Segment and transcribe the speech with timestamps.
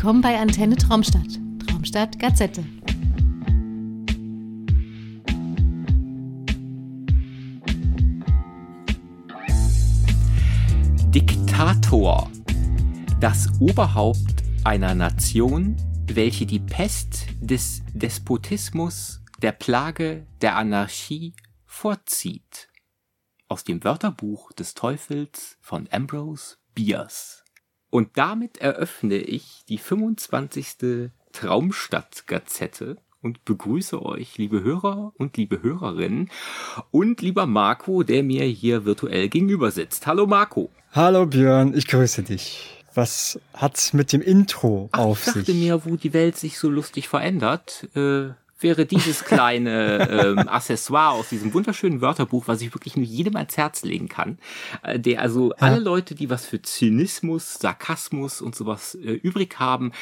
[0.00, 1.28] Willkommen bei Antenne Traumstadt.
[1.66, 2.64] Traumstadt Gazette.
[11.10, 12.30] Diktator.
[13.20, 15.76] Das Oberhaupt einer Nation,
[16.06, 21.34] welche die Pest des Despotismus, der Plage, der Anarchie
[21.66, 22.70] vorzieht.
[23.48, 27.39] Aus dem Wörterbuch des Teufels von Ambrose Bierce.
[27.90, 31.10] Und damit eröffne ich die 25.
[31.32, 36.30] Traumstadt-Gazette und begrüße euch, liebe Hörer und liebe Hörerinnen
[36.90, 40.06] und lieber Marco, der mir hier virtuell gegenüber sitzt.
[40.06, 40.70] Hallo Marco.
[40.92, 42.76] Hallo Björn, ich grüße dich.
[42.94, 45.54] Was hat's mit dem Intro Ach, auf ich dachte sich?
[45.56, 48.30] mir, wo die Welt sich so lustig verändert, äh,
[48.62, 53.56] wäre dieses kleine ähm, Accessoire aus diesem wunderschönen Wörterbuch, was ich wirklich nur jedem ans
[53.56, 54.38] Herz legen kann,
[54.82, 59.92] äh, der also alle Leute, die was für Zynismus, Sarkasmus und sowas äh, übrig haben,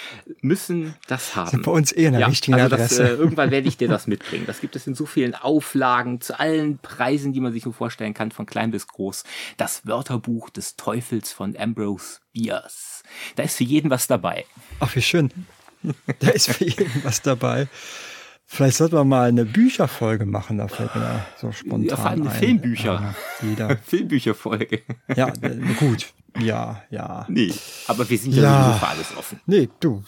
[0.40, 1.50] müssen das haben.
[1.50, 3.14] Sind bei uns eh in der ja, richtigen also das, Adresse.
[3.14, 4.44] äh, irgendwann werde ich dir das mitbringen.
[4.46, 8.14] Das gibt es in so vielen Auflagen, zu allen Preisen, die man sich so vorstellen
[8.14, 9.24] kann, von klein bis groß.
[9.56, 13.02] Das Wörterbuch des Teufels von Ambrose Bierce.
[13.36, 14.44] Da ist für jeden was dabei.
[14.80, 15.30] Ach, wie schön.
[16.18, 17.68] Da ist für jeden was dabei.
[18.50, 22.06] Vielleicht sollten wir mal eine Bücherfolge machen, da fällt mir da so spontan Ja, vor
[22.06, 22.36] allem eine ein.
[22.38, 23.14] Filmbücher.
[23.42, 23.76] Ja, jeder.
[23.86, 24.80] Filmbücherfolge.
[25.14, 26.06] Ja, äh, gut.
[26.40, 27.26] Ja, ja.
[27.28, 27.52] Nee,
[27.88, 28.72] aber wir sind ja, Ja.
[28.72, 29.40] für alles offen.
[29.44, 30.02] Nee, du.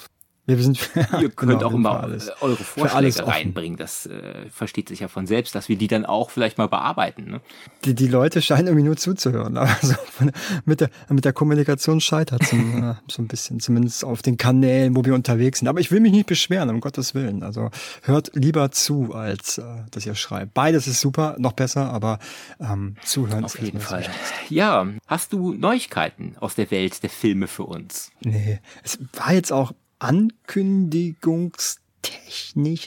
[0.57, 2.29] Wir sind Ihr könnt genau, auch immer alles.
[2.29, 3.77] äh, eure Vorschläge reinbringen.
[3.77, 7.31] Das äh, versteht sich ja von selbst, dass wir die dann auch vielleicht mal bearbeiten.
[7.31, 7.41] Ne?
[7.85, 9.57] Die, die Leute scheinen irgendwie nur zuzuhören.
[9.57, 10.33] Aber so von,
[10.65, 14.97] mit, der, mit der Kommunikation scheitert es äh, so ein bisschen, zumindest auf den Kanälen,
[14.97, 15.69] wo wir unterwegs sind.
[15.69, 17.43] Aber ich will mich nicht beschweren, um Gottes Willen.
[17.43, 17.71] Also
[18.03, 20.55] hört lieber zu, als äh, dass ihr schreibt.
[20.55, 22.19] Beides ist super, noch besser, aber
[22.61, 24.05] ähm, zuhören Auf ist jeden Fall.
[24.49, 28.11] Ja, hast du Neuigkeiten aus der Welt der Filme für uns?
[28.21, 31.81] Nee, es war jetzt auch ankündigungstechnisch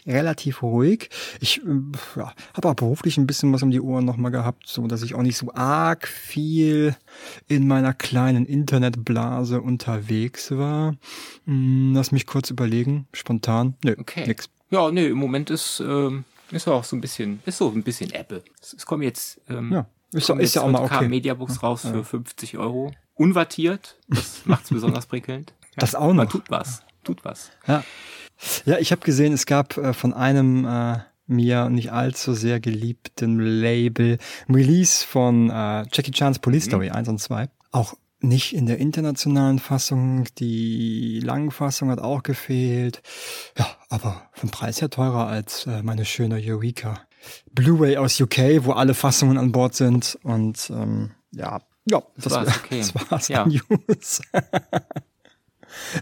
[0.08, 1.10] relativ ruhig.
[1.40, 4.86] Ich ähm, ja, habe auch beruflich ein bisschen was um die Ohren nochmal gehabt, so
[4.88, 6.96] dass ich auch nicht so arg viel
[7.48, 10.96] in meiner kleinen Internetblase unterwegs war.
[11.46, 13.76] Hm, Lass mich kurz überlegen, spontan.
[13.84, 14.26] Nö, Okay.
[14.28, 14.50] nix.
[14.72, 18.12] Ja, nee, im Moment ist, ähm, ist auch so ein bisschen, ist so ein bisschen
[18.12, 18.44] Apple.
[18.62, 21.08] Es, es kommen jetzt, ähm, Ja, ist, kommen ist jetzt ja auch mal okay.
[21.08, 22.92] Mediabooks raus für 50 Euro.
[23.16, 23.96] Unwartiert.
[24.08, 25.54] Das macht's besonders prickelnd.
[25.76, 26.30] Ja, Das auch Man noch.
[26.32, 26.84] tut was.
[27.04, 27.52] Tut was.
[27.68, 27.84] Ja,
[28.66, 30.98] ja ich habe gesehen, es gab äh, von einem äh,
[31.28, 34.18] mir nicht allzu sehr geliebten Label
[34.50, 37.48] Release von äh, Jackie Chan's Police Story 1 und 2.
[37.72, 40.26] Auch nicht in der internationalen Fassung.
[40.40, 43.02] Die Langfassung hat auch gefehlt.
[43.58, 47.02] Ja, aber vom Preis her teurer als äh, meine schöne Eureka.
[47.54, 50.18] Blu-ray aus UK, wo alle Fassungen an Bord sind.
[50.24, 52.80] Und ähm, ja, ja, das, war's, wär- okay.
[52.94, 53.46] das war's Ja.
[53.46, 54.22] News.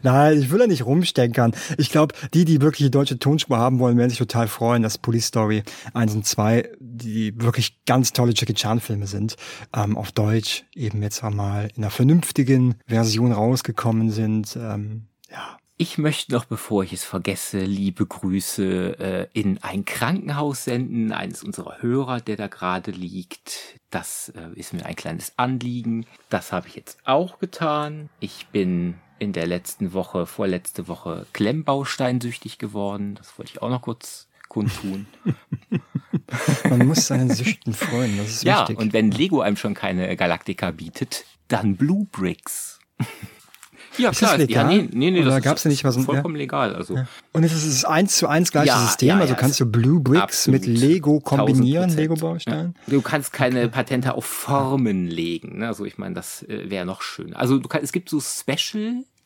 [0.04, 1.54] Nein, ich will da nicht rumstenkern.
[1.78, 4.98] Ich glaube, die, die wirklich die deutsche Tonspur haben wollen, werden sich total freuen, dass
[4.98, 9.36] Police Story 1 und 2, die wirklich ganz tolle Jackie Chan Filme sind,
[9.76, 14.56] ähm, auf Deutsch eben jetzt einmal in einer vernünftigen Version rausgekommen sind.
[14.56, 20.66] Ähm, ja, Ich möchte noch, bevor ich es vergesse, liebe Grüße äh, in ein Krankenhaus
[20.66, 23.80] senden, eines unserer Hörer, der da gerade liegt.
[23.90, 26.06] Das äh, ist mir ein kleines Anliegen.
[26.30, 28.10] Das habe ich jetzt auch getan.
[28.20, 33.14] Ich bin in der letzten Woche, vorletzte Woche Klemmbausteinsüchtig geworden.
[33.14, 35.06] Das wollte ich auch noch kurz kundtun.
[36.70, 38.80] man muss seinen Süchten freuen, das ist ja, wichtig.
[38.80, 42.80] und wenn Lego einem schon keine Galaktika bietet, dann Blue Bricks.
[43.98, 44.32] ja, Ist klar.
[44.34, 44.68] Ja, legal?
[44.68, 46.02] nee, nee, nee, Oder das gab's da nicht was- ja?
[46.02, 46.76] vollkommen legal.
[46.76, 46.96] Also
[47.32, 49.66] Und es ist das eins zu eins gleiche Ja, System, ja, also ja, kannst du
[49.66, 50.62] Blue Bricks Absolut.
[50.62, 51.96] mit Lego kombinieren, 1000%.
[51.96, 52.76] Lego-Bausteinen?
[52.88, 52.94] Ja.
[52.94, 55.60] Du kannst keine Patente auf Formen legen.
[55.60, 55.68] Ne?
[55.68, 57.34] Also ich meine, das äh, wäre noch schön.
[57.36, 58.20] Also du kann, es gibt so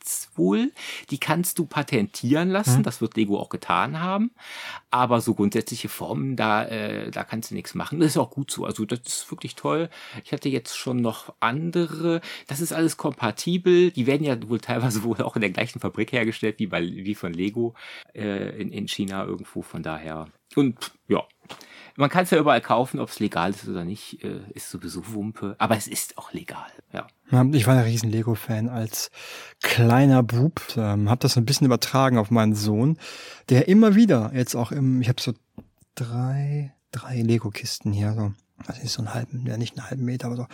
[0.06, 0.72] Specials wohl,
[1.10, 2.82] die kannst du patentieren lassen.
[2.82, 4.30] Das wird Lego auch getan haben.
[4.90, 8.00] Aber so grundsätzliche Formen, da, äh, da kannst du nichts machen.
[8.00, 8.64] Das ist auch gut so.
[8.64, 9.88] Also das ist wirklich toll.
[10.24, 12.20] Ich hatte jetzt schon noch andere.
[12.46, 13.90] Das ist alles kompatibel.
[13.90, 17.14] Die werden ja wohl teilweise wohl auch in der gleichen Fabrik hergestellt wie bei wie
[17.14, 17.74] von Lego
[18.14, 19.62] äh, in, in China irgendwo.
[19.62, 20.28] Von daher.
[20.54, 21.24] Und ja,
[21.96, 25.12] man kann es ja überall kaufen, ob es legal ist oder nicht, äh, ist sowieso
[25.12, 25.56] Wumpe.
[25.58, 27.06] Aber es ist auch legal, ja.
[27.52, 29.10] Ich war ein riesen Lego-Fan als
[29.62, 32.98] kleiner Bub, ähm, habe das ein bisschen übertragen auf meinen Sohn,
[33.48, 35.32] der immer wieder jetzt auch im, ich habe so
[35.94, 38.32] drei, drei Lego-Kisten hier, so,
[38.66, 40.46] das ist so einen halben, ja nicht einen halben Meter, aber so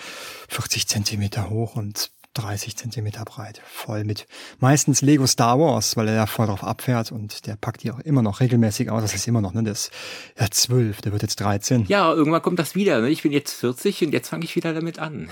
[0.48, 4.26] 40 Zentimeter hoch und 30 Zentimeter breit, voll mit
[4.58, 8.00] meistens Lego Star Wars, weil er ja voll drauf abfährt und der packt die auch
[8.00, 9.02] immer noch regelmäßig aus.
[9.02, 9.68] Das ist immer noch, ne?
[9.70, 9.90] Ist
[10.38, 11.86] ja zwölf, der wird jetzt 13.
[11.88, 13.00] Ja, irgendwann kommt das wieder.
[13.00, 13.08] Ne?
[13.10, 15.28] Ich bin jetzt 40 und jetzt fange ich wieder damit an.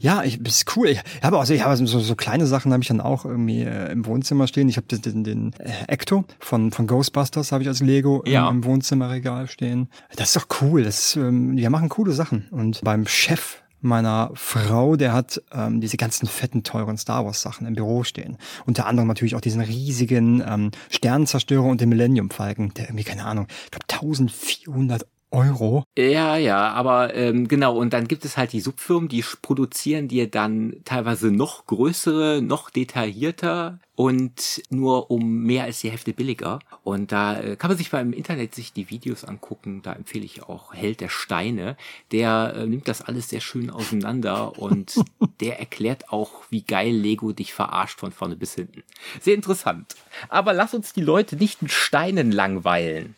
[0.00, 0.88] Ja, ich, das ist cool.
[0.88, 3.90] Ich habe also ich habe so, so kleine Sachen habe ich dann auch irgendwie äh,
[3.90, 4.68] im Wohnzimmer stehen.
[4.68, 8.48] Ich habe den, den, den äh, Ecto von von Ghostbusters habe ich als Lego Ja.
[8.50, 9.88] im, im Wohnzimmerregal stehen.
[10.16, 10.82] Das ist doch cool.
[10.84, 12.48] Das ähm, die machen coole Sachen.
[12.50, 17.66] Und beim Chef meiner Frau, der hat ähm, diese ganzen fetten, teuren Star Wars Sachen
[17.66, 18.36] im Büro stehen.
[18.66, 23.24] Unter anderem natürlich auch diesen riesigen ähm, Sternenzerstörer und den Millennium Falcon, der irgendwie, keine
[23.24, 25.84] Ahnung, ich glaube 1400 Euro.
[25.96, 30.30] Ja, ja, aber ähm, genau, und dann gibt es halt die Subfirmen, die produzieren dir
[30.30, 36.60] dann teilweise noch größere, noch detaillierter und nur um mehr als die Hälfte billiger.
[36.84, 39.82] Und da äh, kann man sich beim Internet sich die Videos angucken.
[39.82, 41.76] Da empfehle ich auch Held der Steine.
[42.12, 44.94] Der äh, nimmt das alles sehr schön auseinander und
[45.40, 48.84] der erklärt auch, wie geil Lego dich verarscht von vorne bis hinten.
[49.20, 49.96] Sehr interessant.
[50.28, 53.16] Aber lass uns die Leute nicht mit Steinen langweilen.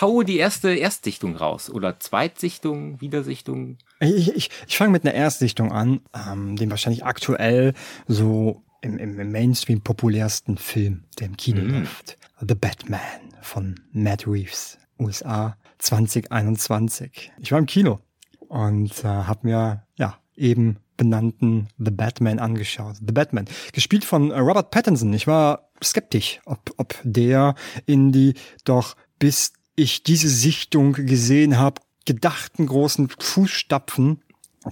[0.00, 3.78] Hau die erste Erstsichtung raus oder Zweitsichtung, Wiedersichtung.
[4.00, 7.74] Ich, ich, ich fange mit einer Erstsichtung an, ähm, dem wahrscheinlich aktuell
[8.06, 12.18] so im, im, Mainstream populärsten Film, der im Kino läuft.
[12.40, 13.00] The Batman
[13.40, 17.32] von Matt Reeves, USA 2021.
[17.38, 18.00] Ich war im Kino
[18.48, 22.96] und äh, habe mir ja eben benannten The Batman angeschaut.
[22.96, 25.12] The Batman, gespielt von Robert Pattinson.
[25.12, 27.54] Ich war skeptisch, ob, ob der
[27.84, 28.34] in die
[28.64, 34.22] doch bis ich diese Sichtung gesehen habe, gedachten großen Fußstapfen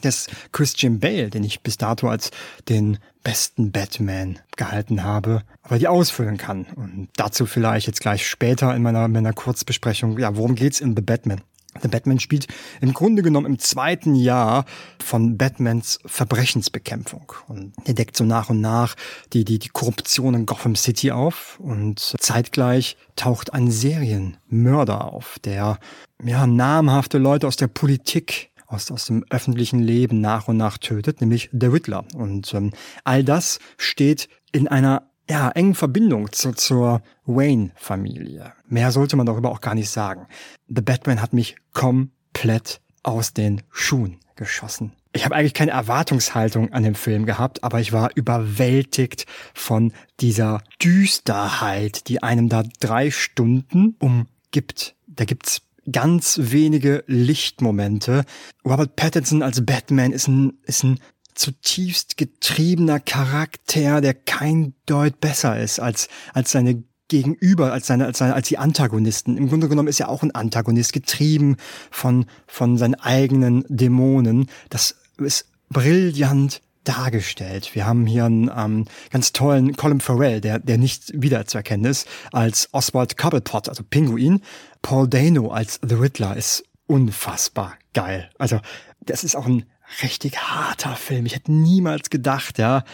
[0.02, 2.30] des Christian Bale, den ich bis dato als
[2.68, 6.66] den besten Batman gehalten habe, aber die ausfüllen kann.
[6.74, 11.02] Und dazu vielleicht jetzt gleich später in meiner, meiner Kurzbesprechung, ja, worum geht's in The
[11.02, 11.42] Batman?
[11.82, 12.46] The Batman spielt
[12.80, 14.64] im Grunde genommen im zweiten Jahr
[15.02, 17.32] von Batmans Verbrechensbekämpfung.
[17.48, 18.94] Und er deckt so nach und nach
[19.32, 21.58] die, die, die Korruption in Gotham City auf.
[21.60, 25.78] Und zeitgleich taucht ein Serienmörder auf, der
[26.22, 31.20] ja, namhafte Leute aus der Politik aus, aus dem öffentlichen Leben nach und nach tötet,
[31.20, 32.04] nämlich der Riddler.
[32.14, 32.72] Und ähm,
[33.04, 38.52] all das steht in einer ja, engen Verbindung zu, zur Wayne-Familie.
[38.66, 40.26] Mehr sollte man darüber auch gar nicht sagen.
[40.68, 44.92] The Batman hat mich komplett aus den Schuhen geschossen.
[45.12, 50.62] Ich habe eigentlich keine Erwartungshaltung an dem Film gehabt, aber ich war überwältigt von dieser
[50.82, 54.96] Düsterheit, die einem da drei Stunden umgibt.
[55.06, 58.24] Da gibt's ganz wenige Lichtmomente.
[58.64, 60.98] Robert Pattinson als Batman ist ein, ist ein
[61.34, 68.18] zutiefst getriebener Charakter, der kein Deut besser ist als, als seine Gegenüber, als seine, als
[68.18, 69.36] seine, als die Antagonisten.
[69.36, 71.56] Im Grunde genommen ist er auch ein Antagonist, getrieben
[71.90, 74.48] von, von seinen eigenen Dämonen.
[74.70, 77.74] Das ist brillant dargestellt.
[77.74, 82.68] Wir haben hier einen ähm, ganz tollen Colin Farrell, der, der nicht wiederzuerkennen ist, als
[82.72, 84.40] Oswald Cobblepot, also Pinguin.
[84.82, 88.30] Paul Dano als The Riddler ist unfassbar geil.
[88.38, 88.60] Also,
[89.00, 89.64] das ist auch ein
[90.02, 91.26] richtig harter Film.
[91.26, 92.84] Ich hätte niemals gedacht, ja,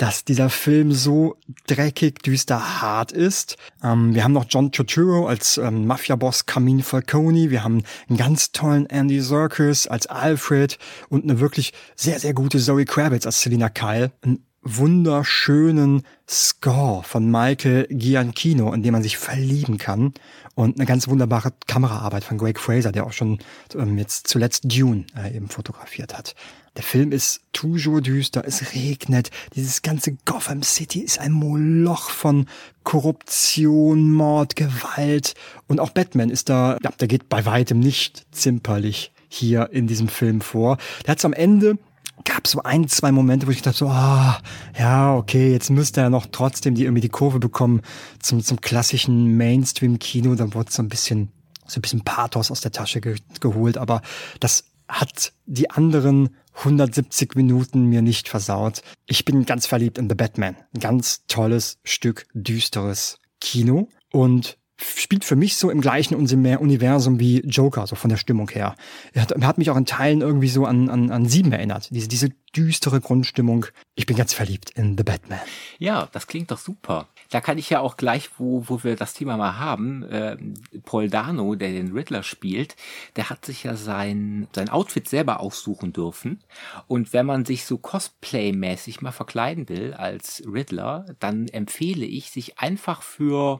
[0.00, 1.36] dass dieser Film so
[1.66, 3.58] dreckig, düster, hart ist.
[3.82, 7.50] Ähm, wir haben noch John Turturro als ähm, Mafia-Boss Camille Falcone.
[7.50, 10.78] Wir haben einen ganz tollen Andy Serkis als Alfred
[11.10, 14.10] und eine wirklich sehr, sehr gute Zoe Kravitz als Selina Kyle.
[14.22, 20.12] Einen wunderschönen Score von Michael Giacchino, in dem man sich verlieben kann.
[20.54, 23.38] Und eine ganz wunderbare Kameraarbeit von Greg Fraser, der auch schon
[23.74, 26.34] ähm, jetzt zuletzt Dune äh, eben fotografiert hat.
[26.76, 32.46] Der Film ist toujours düster, es regnet, dieses ganze Gotham City ist ein Moloch von
[32.84, 35.34] Korruption, Mord, Gewalt
[35.66, 40.08] und auch Batman ist da, ja, der geht bei weitem nicht zimperlich hier in diesem
[40.08, 40.76] Film vor.
[41.06, 41.78] Der hat am Ende
[42.24, 44.40] gab so ein, zwei Momente, wo ich dachte so, ah,
[44.78, 47.82] ja, okay, jetzt müsste er noch trotzdem die irgendwie die Kurve bekommen
[48.20, 50.34] zum, zum klassischen Mainstream-Kino.
[50.34, 51.32] Dann wurde so ein bisschen,
[51.66, 54.02] so ein bisschen Pathos aus der Tasche ge geholt, aber
[54.40, 58.82] das hat die anderen 170 Minuten mir nicht versaut.
[59.06, 60.56] Ich bin ganz verliebt in The Batman.
[60.74, 67.40] Ein ganz tolles Stück düsteres Kino und spielt für mich so im gleichen Universum wie
[67.40, 68.74] Joker, so von der Stimmung her.
[69.12, 71.88] Er hat, er hat mich auch in Teilen irgendwie so an, an, an Sieben erinnert.
[71.90, 73.66] Diese, diese düstere Grundstimmung.
[73.94, 75.40] Ich bin ganz verliebt in The Batman.
[75.78, 77.08] Ja, das klingt doch super.
[77.30, 80.36] Da kann ich ja auch gleich, wo, wo wir das Thema mal haben, äh,
[80.84, 82.76] Paul Dano, der den Riddler spielt,
[83.16, 86.42] der hat sich ja sein, sein Outfit selber aussuchen dürfen.
[86.88, 92.58] Und wenn man sich so Cosplay-mäßig mal verkleiden will als Riddler, dann empfehle ich, sich
[92.58, 93.58] einfach für,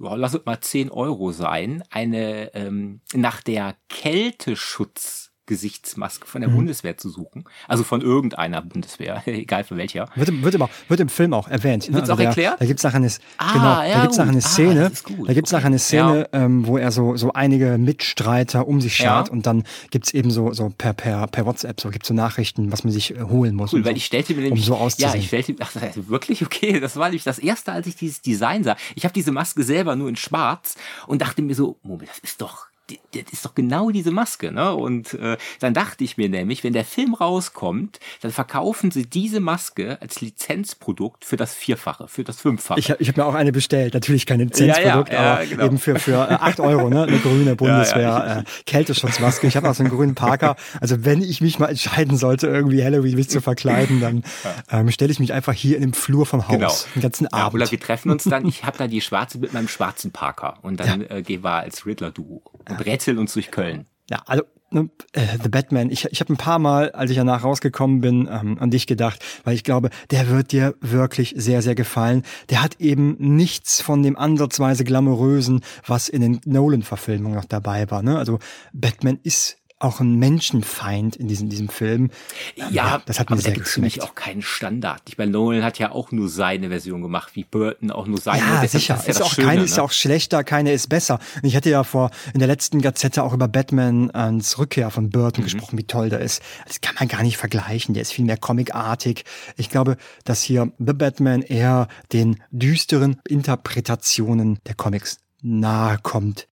[0.00, 6.50] ja, lass es mal 10 Euro sein, eine ähm, nach der Kälteschutz Gesichtsmaske von der
[6.50, 6.56] mhm.
[6.56, 7.44] Bundeswehr zu suchen.
[7.66, 10.08] Also von irgendeiner Bundeswehr, egal von welcher.
[10.14, 11.88] Wird, wird, immer, wird im Film auch erwähnt.
[11.88, 11.94] Ne?
[11.94, 12.60] Wird also auch erklärt?
[12.60, 15.24] Da gibt es nachher eine, ah, genau, ja, da gibt's nachher eine ah, Szene, ah,
[15.26, 15.56] da gibt's okay.
[15.58, 16.44] nachher eine Szene, ja.
[16.44, 19.32] ähm, wo er so, so einige Mitstreiter um sich schart ja.
[19.32, 22.84] und dann gibt's eben so, so per, per, per WhatsApp, so gibt's so Nachrichten, was
[22.84, 23.72] man sich äh, holen muss.
[23.72, 26.78] Cool, weil so, ich stellte mir nämlich, um so ja, ich stellte, ach, wirklich okay,
[26.78, 28.76] das war nämlich das erste, als ich dieses Design sah.
[28.94, 32.40] Ich habe diese Maske selber nur in schwarz und dachte mir so, Moment, das ist
[32.40, 32.71] doch
[33.12, 34.74] das ist doch genau diese Maske, ne?
[34.74, 39.40] Und äh, dann dachte ich mir nämlich, wenn der Film rauskommt, dann verkaufen sie diese
[39.40, 42.78] Maske als Lizenzprodukt für das Vierfache, für das Fünffache.
[42.78, 45.64] Ich, ich habe mir auch eine bestellt, natürlich kein Lizenzprodukt, ja, ja, ja, aber genau.
[45.66, 47.04] eben für für äh, acht Euro, ne?
[47.04, 49.46] Eine grüne Bundeswehr äh, Kälteschutzmaske.
[49.46, 50.56] Ich habe auch so einen grünen Parker.
[50.80, 54.24] Also wenn ich mich mal entscheiden sollte, irgendwie Halloween mich zu verkleiden, dann
[54.70, 56.74] ähm, stelle ich mich einfach hier in dem Flur vom Haus, genau.
[56.94, 57.54] den ganzen Abend.
[57.54, 58.46] oder wir treffen uns dann.
[58.46, 61.86] Ich habe da die schwarze mit meinem schwarzen Parker und dann äh, gehen wir als
[61.86, 63.86] Riddler-Duo und rätseln uns durch Köln.
[64.10, 67.44] Ja, also ne, äh, The Batman, ich, ich habe ein paar Mal, als ich danach
[67.44, 71.74] rausgekommen bin, ähm, an dich gedacht, weil ich glaube, der wird dir wirklich sehr, sehr
[71.74, 72.22] gefallen.
[72.50, 78.02] Der hat eben nichts von dem ansatzweise glamourösen, was in den Nolan-Verfilmungen noch dabei war.
[78.02, 78.18] Ne?
[78.18, 78.38] Also
[78.72, 82.10] Batman ist auch ein Menschenfeind in diesem, diesem Film.
[82.56, 85.02] Ja, ja das hat mir aber sehr da für mich auch keinen Standard.
[85.08, 88.38] Ich meine, Nolan hat ja auch nur seine Version gemacht, wie Burton auch nur seine.
[88.38, 88.94] Ja, sicher.
[88.96, 89.64] Ist, ja ist auch Schöne, keine ne?
[89.66, 91.18] ist ja auch schlechter, keine ist besser.
[91.36, 95.10] Und ich hatte ja vor in der letzten Gazette auch über Batman ans Rückkehr von
[95.10, 95.46] Burton mhm.
[95.46, 96.42] gesprochen, wie toll der ist.
[96.66, 97.94] Das kann man gar nicht vergleichen.
[97.94, 99.24] Der ist viel mehr comicartig.
[99.56, 106.48] Ich glaube, dass hier The Batman eher den düsteren Interpretationen der Comics nahe kommt.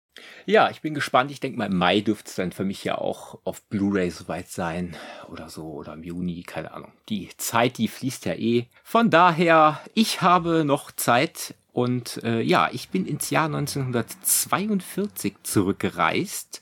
[0.47, 1.31] Ja, ich bin gespannt.
[1.31, 4.49] Ich denke mal, im Mai dürfte es dann für mich ja auch auf Blu-ray soweit
[4.49, 4.97] sein
[5.31, 6.93] oder so oder im Juni, keine Ahnung.
[7.09, 8.67] Die Zeit, die fließt ja eh.
[8.83, 16.61] Von daher, ich habe noch Zeit und äh, ja, ich bin ins Jahr 1942 zurückgereist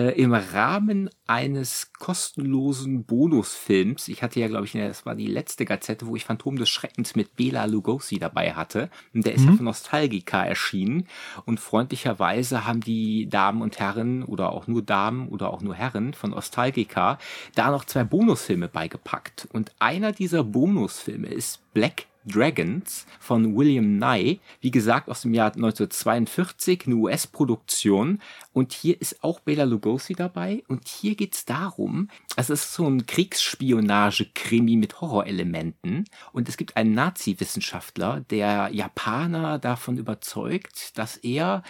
[0.00, 4.08] im Rahmen eines kostenlosen Bonusfilms.
[4.08, 7.16] Ich hatte ja, glaube ich, das war die letzte Gazette, wo ich Phantom des Schreckens
[7.16, 8.90] mit Bela Lugosi dabei hatte.
[9.14, 9.50] Und der ist mhm.
[9.50, 11.06] ja von Nostalgica erschienen.
[11.46, 16.12] Und freundlicherweise haben die Damen und Herren oder auch nur Damen oder auch nur Herren
[16.12, 17.18] von Nostalgica
[17.54, 19.48] da noch zwei Bonusfilme beigepackt.
[19.52, 24.38] Und einer dieser Bonusfilme ist Black Dragons von William Nye.
[24.60, 28.20] Wie gesagt, aus dem Jahr 1942, eine US-Produktion.
[28.52, 30.62] Und hier ist auch Bela Lugosi dabei.
[30.68, 36.04] Und hier geht's darum, es ist so ein Kriegsspionage-Krimi mit Horrorelementen.
[36.32, 41.62] Und es gibt einen Nazi-Wissenschaftler, der Japaner davon überzeugt, dass er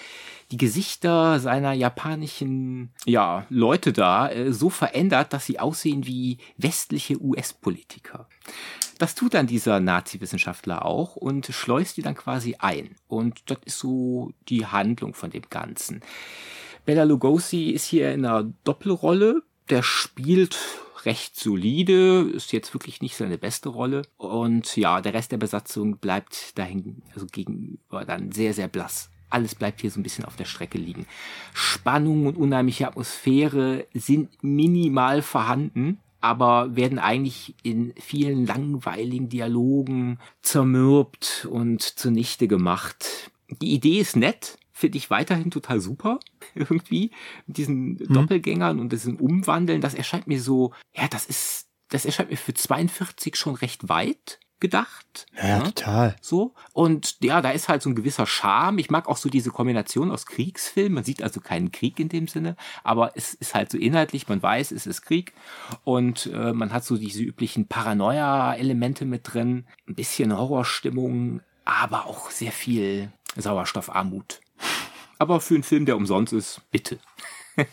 [0.51, 7.21] die Gesichter seiner japanischen ja, Leute da äh, so verändert, dass sie aussehen wie westliche
[7.21, 8.29] US-Politiker.
[8.99, 12.95] Das tut dann dieser Nazi-Wissenschaftler auch und schleust die dann quasi ein.
[13.09, 16.01] Und das ist so die Handlung von dem Ganzen.
[16.87, 19.43] Bella Lugosi ist hier in einer Doppelrolle.
[19.69, 20.57] Der spielt
[21.05, 24.03] recht solide, ist jetzt wirklich nicht seine beste Rolle.
[24.17, 29.11] Und ja, der Rest der Besatzung bleibt dahin, also gegenüber dann sehr, sehr blass.
[29.29, 31.07] Alles bleibt hier so ein bisschen auf der Strecke liegen.
[31.53, 41.47] Spannung und unheimliche Atmosphäre sind minimal vorhanden aber werden eigentlich in vielen langweiligen Dialogen zermürbt
[41.49, 43.31] und zunichte gemacht.
[43.63, 46.19] Die Idee ist nett, finde ich weiterhin total super,
[46.57, 47.13] irgendwie,
[47.47, 48.13] mit diesen hm.
[48.13, 49.81] Doppelgängern und diesem Umwandeln.
[49.81, 54.41] Das erscheint mir so, ja, das ist, das erscheint mir für 42 schon recht weit
[54.61, 55.27] gedacht.
[55.37, 56.17] Ja, ja, total.
[56.21, 56.55] So.
[56.73, 58.79] Und ja, da ist halt so ein gewisser Charme.
[58.79, 60.95] Ich mag auch so diese Kombination aus Kriegsfilmen.
[60.95, 64.43] Man sieht also keinen Krieg in dem Sinne, aber es ist halt so inhaltlich, man
[64.43, 65.33] weiß, es ist Krieg.
[65.85, 69.67] Und äh, man hat so diese üblichen Paranoia-Elemente mit drin.
[69.89, 74.41] Ein bisschen Horrorstimmung, aber auch sehr viel Sauerstoffarmut.
[75.19, 76.99] Aber für einen Film, der umsonst ist, bitte.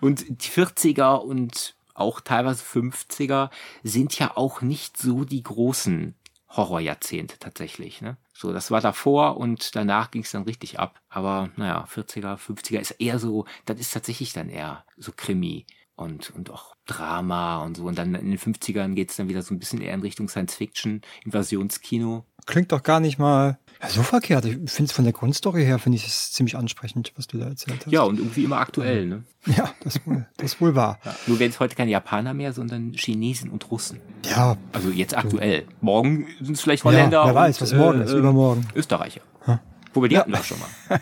[0.00, 3.50] und die 40er und auch teilweise 50er,
[3.82, 6.14] sind ja auch nicht so die großen
[6.50, 8.00] Horrorjahrzehnte tatsächlich.
[8.00, 8.16] Ne?
[8.32, 11.00] So, das war davor und danach ging es dann richtig ab.
[11.08, 16.30] Aber naja, 40er, 50er ist eher so, das ist tatsächlich dann eher so Krimi und,
[16.30, 17.84] und auch Drama und so.
[17.84, 20.28] Und dann in den 50ern geht es dann wieder so ein bisschen eher in Richtung
[20.28, 22.24] Science Fiction, Invasionskino.
[22.46, 24.44] Klingt doch gar nicht mal ja, so verkehrt.
[24.44, 27.46] Ich finde es von der Grundstory her, finde ich es ziemlich ansprechend, was du da
[27.46, 27.92] erzählt hast.
[27.92, 29.22] Ja, und irgendwie immer aktuell, ne?
[29.46, 30.98] Ja, das wohl, das wohl wahr.
[31.04, 34.00] Ja, nur werden es heute keine Japaner mehr, sondern Chinesen und Russen.
[34.28, 34.56] Ja.
[34.72, 35.62] Also jetzt aktuell.
[35.62, 35.66] Du.
[35.80, 37.18] Morgen sind es vielleicht Holländer.
[37.18, 38.66] Ja, wer weiß, was morgen äh, ist, übermorgen.
[38.74, 39.20] Österreicher.
[39.44, 39.60] Hm.
[39.94, 40.20] Wobei die ja.
[40.22, 41.00] hatten wir schon mal.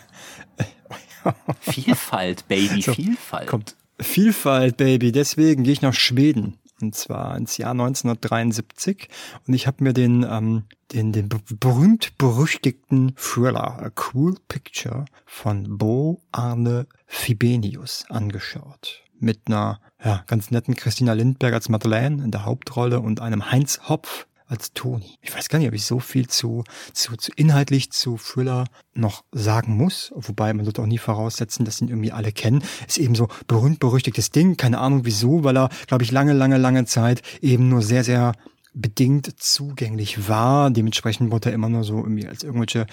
[1.59, 3.47] Vielfalt, Baby, so, Vielfalt.
[3.47, 3.75] Kommt.
[3.99, 5.11] Vielfalt, Baby.
[5.11, 9.09] Deswegen gehe ich nach Schweden und zwar ins Jahr 1973
[9.47, 11.29] und ich habe mir den ähm, den den
[11.59, 19.03] berühmt berüchtigten Thriller A Cool Picture von Bo Arne Fibenius angeschaut.
[19.19, 23.81] mit einer ja, ganz netten Christina Lindberg als Madeleine in der Hauptrolle und einem Heinz
[23.89, 25.17] Hopf als Toni.
[25.21, 26.63] Ich weiß gar nicht, ob ich so viel zu,
[26.93, 31.81] zu, zu inhaltlich zu Thriller noch sagen muss, wobei man sollte auch nie voraussetzen, dass
[31.81, 32.63] ihn irgendwie alle kennen.
[32.87, 36.57] Ist eben so berühmt berüchtigtes Ding, keine Ahnung wieso, weil er, glaube ich, lange, lange,
[36.57, 38.33] lange Zeit eben nur sehr, sehr
[38.81, 40.69] bedingt zugänglich war.
[40.69, 42.85] Dementsprechend wurde er immer nur so irgendwie als irgendwelche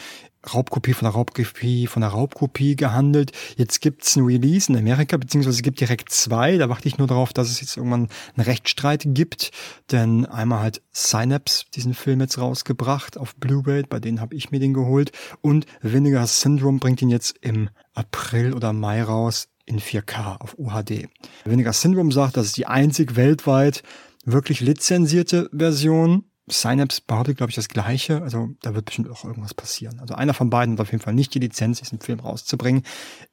[0.52, 3.32] Raubkopie von der Raubkopie von der Raubkopie gehandelt.
[3.56, 6.56] Jetzt gibt's ein Release in Amerika, beziehungsweise es gibt direkt zwei.
[6.56, 9.50] Da warte ich nur darauf, dass es jetzt irgendwann einen Rechtsstreit gibt.
[9.90, 14.60] Denn einmal halt Synapse diesen Film jetzt rausgebracht auf Blu-ray, bei denen habe ich mir
[14.60, 15.12] den geholt.
[15.40, 21.08] Und Vinegar Syndrome bringt ihn jetzt im April oder Mai raus in 4K auf UHD.
[21.44, 23.82] Vinegar Syndrome sagt, das ist die einzig weltweit
[24.24, 26.24] wirklich lizenzierte Version.
[26.46, 28.22] Synapse behauptet, glaube ich, das Gleiche.
[28.22, 29.98] Also da wird bestimmt auch irgendwas passieren.
[30.00, 32.82] Also einer von beiden hat auf jeden Fall nicht die Lizenz, diesen Film rauszubringen.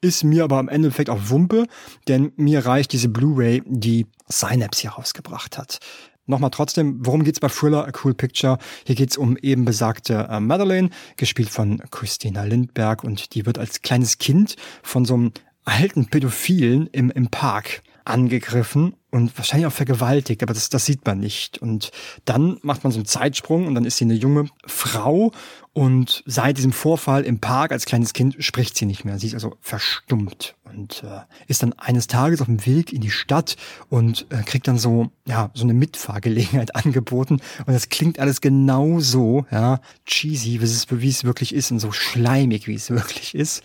[0.00, 1.66] Ist mir aber im Endeffekt auch Wumpe,
[2.08, 5.78] denn mir reicht diese Blu-ray, die Synapse hier rausgebracht hat.
[6.24, 8.58] Nochmal trotzdem, worum geht's bei Thriller, A Cool Picture?
[8.86, 13.82] Hier geht's um eben besagte äh, Madeleine, gespielt von Christina Lindberg und die wird als
[13.82, 15.32] kleines Kind von so einem
[15.64, 21.20] alten Pädophilen im, im Park angegriffen und wahrscheinlich auch vergewaltigt, aber das, das sieht man
[21.20, 21.58] nicht.
[21.58, 21.90] Und
[22.24, 25.32] dann macht man so einen Zeitsprung und dann ist sie eine junge Frau
[25.74, 29.18] und seit diesem Vorfall im Park als kleines Kind spricht sie nicht mehr.
[29.18, 33.10] Sie ist also verstummt und äh, ist dann eines Tages auf dem Weg in die
[33.10, 33.56] Stadt
[33.88, 39.00] und äh, kriegt dann so ja so eine Mitfahrgelegenheit angeboten und das klingt alles genau
[39.00, 43.34] so ja cheesy, wie es, wie es wirklich ist und so schleimig, wie es wirklich
[43.34, 43.62] ist.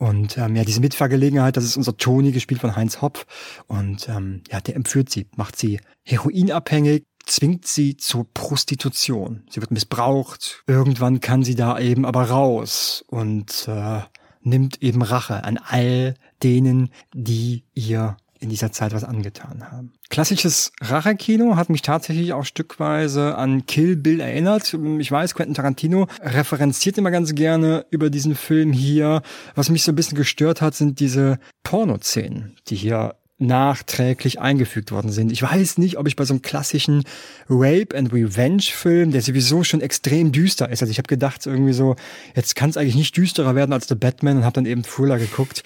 [0.00, 3.26] Und ähm, ja, diese Mitfahrgelegenheit, das ist unser Toni, gespielt von Heinz Hopf.
[3.66, 9.44] Und ähm, ja, der entführt sie, macht sie heroinabhängig, zwingt sie zur Prostitution.
[9.48, 10.64] Sie wird missbraucht.
[10.66, 14.00] Irgendwann kann sie da eben aber raus und äh,
[14.42, 19.92] nimmt eben Rache an all denen, die ihr in dieser Zeit was angetan haben.
[20.08, 24.76] Klassisches Rachekino hat mich tatsächlich auch stückweise an Kill Bill erinnert.
[24.98, 29.22] Ich weiß, Quentin Tarantino referenziert immer ganz gerne über diesen Film hier.
[29.54, 35.10] Was mich so ein bisschen gestört hat, sind diese Pornoszenen, die hier nachträglich eingefügt worden
[35.10, 35.32] sind.
[35.32, 37.04] Ich weiß nicht, ob ich bei so einem klassischen
[37.48, 41.72] Rape and Revenge Film, der sowieso schon extrem düster ist, also ich habe gedacht irgendwie
[41.72, 41.96] so,
[42.34, 45.18] jetzt kann es eigentlich nicht düsterer werden als The Batman und habe dann eben Thriller
[45.18, 45.62] geguckt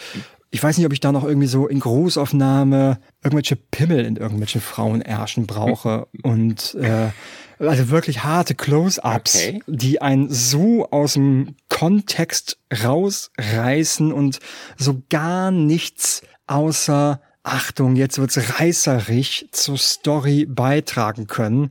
[0.55, 4.61] ich weiß nicht, ob ich da noch irgendwie so in Großaufnahme irgendwelche Pimmel in irgendwelchen
[4.61, 7.09] Frauenärschen brauche und äh,
[7.59, 9.62] also wirklich harte Close-ups, okay.
[9.66, 14.38] die einen so aus dem Kontext rausreißen und
[14.77, 21.70] so gar nichts außer Achtung, jetzt wird's reißerig zur Story beitragen können.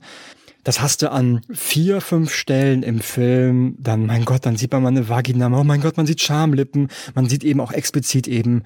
[0.64, 3.76] Das hast du an vier, fünf Stellen im Film.
[3.80, 5.48] Dann, mein Gott, dann sieht man mal eine Vagina.
[5.48, 6.90] Oh mein Gott, man sieht Schamlippen.
[7.16, 8.64] Man sieht eben auch explizit eben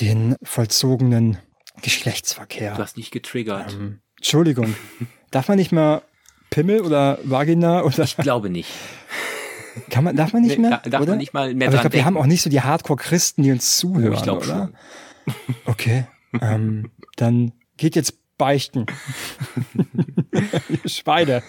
[0.00, 1.38] den vollzogenen
[1.82, 2.76] Geschlechtsverkehr.
[2.76, 3.74] Du hast nicht getriggert.
[3.74, 4.74] Ähm, Entschuldigung.
[5.32, 6.02] Darf man nicht mal
[6.50, 8.04] Pimmel oder Vagina oder?
[8.04, 8.70] Ich glaube nicht.
[9.90, 10.80] Kann man, darf man nicht mehr?
[10.84, 11.12] Nee, darf oder?
[11.12, 13.50] man nicht mal mehr Aber ich glaube, wir haben auch nicht so die Hardcore-Christen, die
[13.50, 14.44] uns zuhören, oh, ich glaube?
[14.44, 14.72] Schon.
[15.64, 16.06] Okay.
[16.40, 18.86] Ähm, dann geht jetzt beichten.
[20.86, 21.42] Schweine.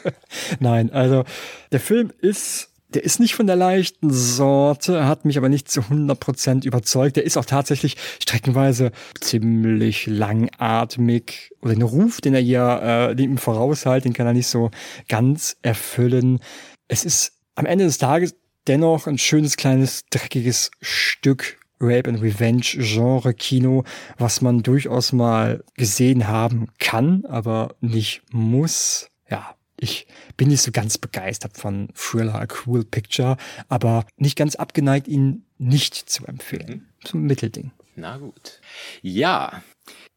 [0.60, 1.24] Nein, also
[1.71, 5.82] der Film ist der ist nicht von der leichten Sorte, hat mich aber nicht zu
[5.82, 7.17] 100% überzeugt.
[7.17, 11.52] Der ist auch tatsächlich streckenweise ziemlich langatmig.
[11.62, 14.71] Oder den Ruf, den er hier äh, ihm voraushält, den kann er nicht so
[15.10, 16.39] ganz erfüllen.
[16.88, 22.77] Es ist am Ende des Tages dennoch ein schönes, kleines, dreckiges Stück Rape and Revenge
[22.79, 23.83] Genre Kino,
[24.17, 29.09] was man durchaus mal gesehen haben kann, aber nicht muss.
[29.29, 30.07] Ja, ich
[30.38, 35.45] bin nicht so ganz begeistert von Thriller A Cool Picture, aber nicht ganz abgeneigt, ihn
[35.57, 36.88] nicht zu empfehlen.
[37.05, 37.71] So ein Mittelding.
[37.95, 38.59] Na gut.
[39.01, 39.63] Ja,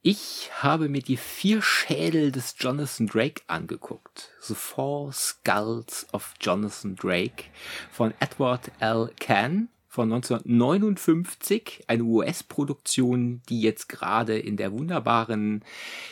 [0.02, 4.30] ich habe mir die vier Schädel des Jonathan Drake angeguckt.
[4.40, 7.44] The Four Skulls of Jonathan Drake
[7.92, 9.10] von Edward L.
[9.20, 9.68] Cann
[9.98, 15.64] von 1959, eine US-Produktion, die jetzt gerade in der wunderbaren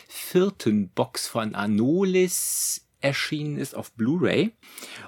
[0.08, 4.50] vierten Box von Anolis erschienen ist auf Blu-ray.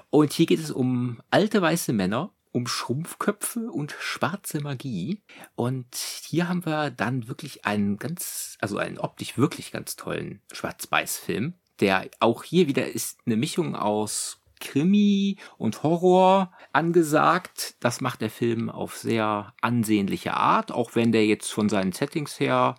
[0.09, 5.23] Und hier geht es um alte weiße Männer, um Schrumpfköpfe und schwarze Magie.
[5.55, 11.53] Und hier haben wir dann wirklich einen ganz, also einen optisch wirklich ganz tollen Schwarz-Weiß-Film,
[11.81, 17.75] der auch hier wieder ist eine Mischung aus Krimi und Horror angesagt.
[17.79, 22.39] Das macht der Film auf sehr ansehnliche Art, auch wenn der jetzt von seinen Settings
[22.39, 22.75] her,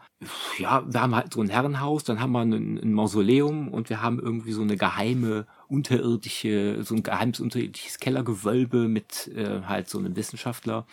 [0.59, 4.03] ja, wir haben halt so ein Herrenhaus, dann haben wir ein, ein Mausoleum und wir
[4.03, 9.99] haben irgendwie so eine geheime unterirdische, so ein geheimes unterirdisches Kellergewölbe mit äh, halt so
[9.99, 10.87] einem Wissenschaftler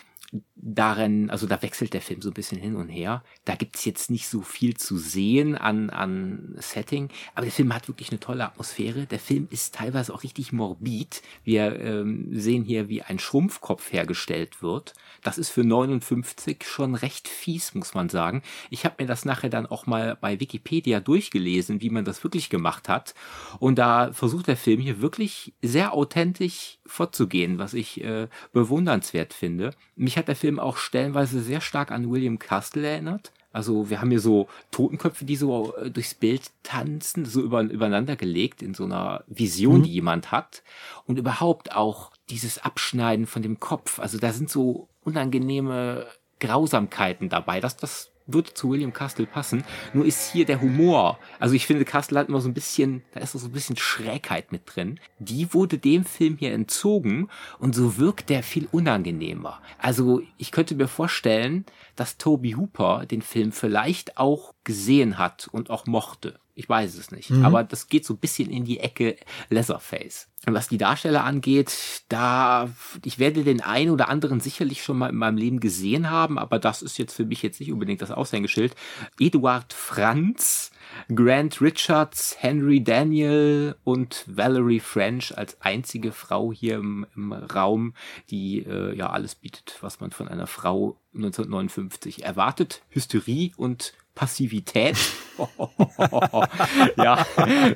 [0.56, 3.24] darin, also da wechselt der Film so ein bisschen hin und her.
[3.46, 7.88] Da gibt's jetzt nicht so viel zu sehen an, an Setting, aber der Film hat
[7.88, 9.06] wirklich eine tolle Atmosphäre.
[9.06, 11.22] Der Film ist teilweise auch richtig morbid.
[11.44, 14.94] Wir ähm, sehen hier, wie ein Schrumpfkopf hergestellt wird.
[15.24, 18.42] Das ist für 59 schon recht fies, muss man sagen.
[18.70, 22.50] Ich habe mir das nachher dann auch mal bei Wikipedia durchgelesen, wie man das wirklich
[22.50, 23.14] gemacht hat.
[23.60, 29.72] Und da versucht der Film hier wirklich sehr authentisch vorzugehen, was ich äh, bewundernswert finde.
[29.96, 33.32] Mich hat der Film auch stellenweise sehr stark an William Castle erinnert.
[33.54, 38.16] Also wir haben hier so Totenköpfe, die so äh, durchs Bild tanzen, so über, übereinander
[38.16, 39.84] gelegt in so einer Vision, mhm.
[39.84, 40.64] die jemand hat.
[41.06, 44.00] Und überhaupt auch dieses Abschneiden von dem Kopf.
[44.00, 46.06] Also da sind so unangenehme
[46.40, 47.60] Grausamkeiten dabei.
[47.60, 49.64] Das, das würde zu William Castle passen.
[49.94, 51.18] Nur ist hier der Humor.
[51.40, 54.52] Also ich finde, Castle hat immer so ein bisschen, da ist so ein bisschen Schrägheit
[54.52, 55.00] mit drin.
[55.20, 59.62] Die wurde dem Film hier entzogen und so wirkt der viel unangenehmer.
[59.80, 65.70] Also ich könnte mir vorstellen, dass Toby Hooper den Film vielleicht auch gesehen hat und
[65.70, 66.40] auch mochte.
[66.58, 67.30] Ich weiß es nicht.
[67.30, 67.46] Mhm.
[67.46, 69.16] Aber das geht so ein bisschen in die Ecke
[69.50, 70.28] Leatherface.
[70.48, 72.70] Und was die Darsteller angeht, da,
[73.06, 76.58] ich werde den einen oder anderen sicherlich schon mal in meinem Leben gesehen haben, aber
[76.58, 78.76] das ist jetzt für mich jetzt nicht unbedingt das Aushängeschild.
[79.20, 80.72] Eduard Franz,
[81.14, 87.94] Grant Richards, Henry Daniel und Valerie French als einzige Frau hier im, im Raum,
[88.32, 92.82] die äh, ja alles bietet, was man von einer Frau 1959 erwartet.
[92.90, 94.98] Hysterie und Passivität.
[96.98, 97.26] ja,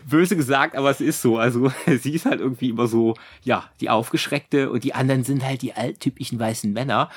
[0.10, 1.38] böse gesagt, aber es ist so.
[1.38, 5.62] Also sie ist halt irgendwie immer so, ja, die Aufgeschreckte und die anderen sind halt
[5.62, 7.10] die alttypischen weißen Männer.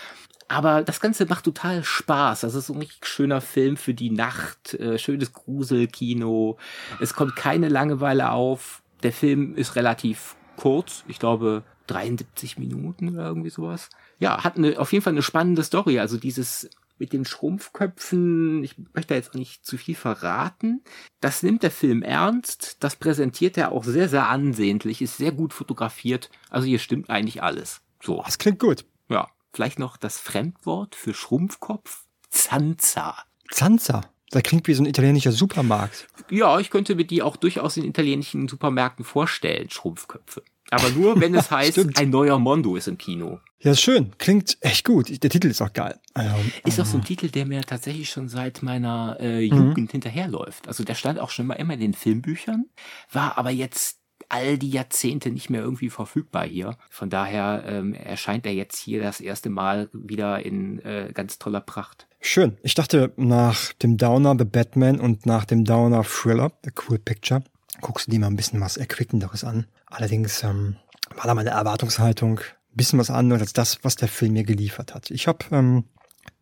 [0.46, 2.42] Aber das Ganze macht total Spaß.
[2.42, 6.58] Das ist so ein richtig schöner Film für die Nacht, äh, schönes Gruselkino.
[7.00, 8.82] Es kommt keine Langeweile auf.
[9.02, 11.02] Der Film ist relativ kurz.
[11.08, 13.88] Ich glaube 73 Minuten oder irgendwie sowas.
[14.18, 15.98] Ja, hat eine, auf jeden Fall eine spannende Story.
[15.98, 20.82] Also dieses mit den Schrumpfköpfen, ich möchte jetzt auch nicht zu viel verraten.
[21.20, 25.52] Das nimmt der Film ernst, das präsentiert er auch sehr, sehr ansehnlich, ist sehr gut
[25.52, 26.30] fotografiert.
[26.50, 27.80] Also hier stimmt eigentlich alles.
[28.02, 28.22] So.
[28.24, 28.84] Das klingt gut.
[29.08, 29.28] Ja.
[29.52, 32.04] Vielleicht noch das Fremdwort für Schrumpfkopf.
[32.28, 33.16] Zanza.
[33.50, 34.02] Zanza?
[34.30, 36.08] Das klingt wie so ein italienischer Supermarkt.
[36.28, 40.42] Ja, ich könnte mir die auch durchaus in italienischen Supermärkten vorstellen, Schrumpfköpfe.
[40.74, 43.40] Aber nur, wenn es heißt, ein neuer Mondo ist im Kino.
[43.60, 44.12] Ja, ist schön.
[44.18, 45.22] Klingt echt gut.
[45.22, 45.98] Der Titel ist auch geil.
[46.12, 49.78] Also, ist auch so ein ähm, Titel, der mir tatsächlich schon seit meiner äh, Jugend
[49.78, 49.88] mhm.
[49.88, 50.68] hinterherläuft.
[50.68, 52.66] Also der stand auch schon mal immer in den Filmbüchern,
[53.10, 56.76] war aber jetzt all die Jahrzehnte nicht mehr irgendwie verfügbar hier.
[56.90, 61.60] Von daher ähm, erscheint er jetzt hier das erste Mal wieder in äh, ganz toller
[61.60, 62.06] Pracht.
[62.20, 62.56] Schön.
[62.62, 67.44] Ich dachte, nach dem Downer The Batman und nach dem Downer Thriller, The Cool Picture,
[67.80, 69.66] guckst du dir mal ein bisschen was Erquickenderes an.
[69.94, 70.76] Allerdings ähm,
[71.14, 74.92] war da meine Erwartungshaltung ein bisschen was anderes als das, was der Film mir geliefert
[74.92, 75.10] hat.
[75.10, 75.84] Ich habe ähm,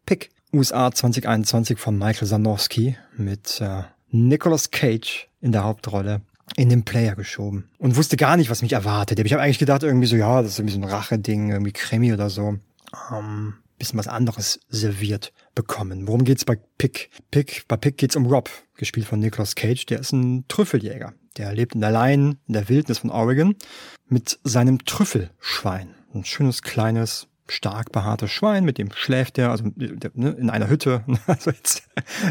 [0.06, 6.22] Pick USA 2021 von Michael Zanowski mit äh, Nicolas Cage in der Hauptrolle
[6.56, 9.18] in den Player geschoben und wusste gar nicht, was mich erwartet.
[9.18, 12.12] Ich habe eigentlich gedacht, irgendwie so, ja, das ist irgendwie so ein Rache-Ding, irgendwie Krimi
[12.12, 12.58] oder so.
[13.10, 16.06] Ähm, bisschen was anderes serviert bekommen.
[16.06, 17.10] Worum geht's bei Pick?
[17.32, 19.86] Pick, bei Pick geht's um Rob, gespielt von Nicolas Cage.
[19.86, 21.14] Der ist ein Trüffeljäger.
[21.36, 23.56] Der lebt in der Line, in der Wildnis von Oregon,
[24.06, 25.96] mit seinem Trüffelschwein.
[26.14, 31.04] Ein schönes, kleines, stark behaartes Schwein, mit dem schläft er, also ne, in einer Hütte.
[31.26, 31.82] Also jetzt,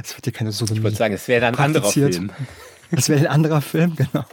[0.02, 2.32] es wird hier keine Sodomie Ich würde sagen, es wäre ein anderer Film.
[2.92, 4.26] Das wäre ein anderer Film, genau.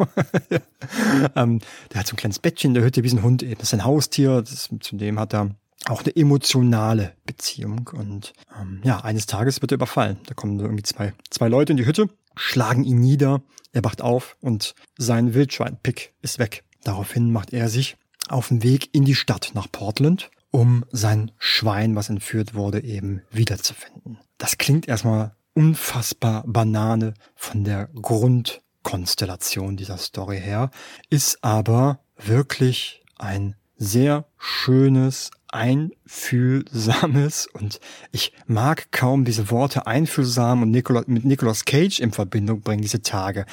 [1.35, 1.61] ähm,
[1.93, 3.59] der hat so ein kleines Bettchen in der Hütte, wie ein Hund eben.
[3.59, 5.51] Das ist ein Haustier, das, zu dem hat er
[5.87, 7.91] auch eine emotionale Beziehung.
[7.93, 10.19] Und ähm, ja, eines Tages wird er überfallen.
[10.27, 14.37] Da kommen irgendwie zwei, zwei Leute in die Hütte, schlagen ihn nieder, er wacht auf
[14.41, 16.65] und sein Wildschwein Pick ist weg.
[16.85, 17.97] Daraufhin macht er sich
[18.29, 23.23] auf den Weg in die Stadt nach Portland, um sein Schwein, was entführt wurde, eben
[23.31, 24.19] wiederzufinden.
[24.39, 30.71] Das klingt erstmal unfassbar Banane von der Grundkonstellation dieser Story her,
[31.11, 37.81] ist aber wirklich ein sehr schönes, einfühlsames und
[38.13, 43.03] ich mag kaum diese Worte einfühlsam und Nicola, mit Nicolas Cage in Verbindung bringen diese
[43.03, 43.47] Tage.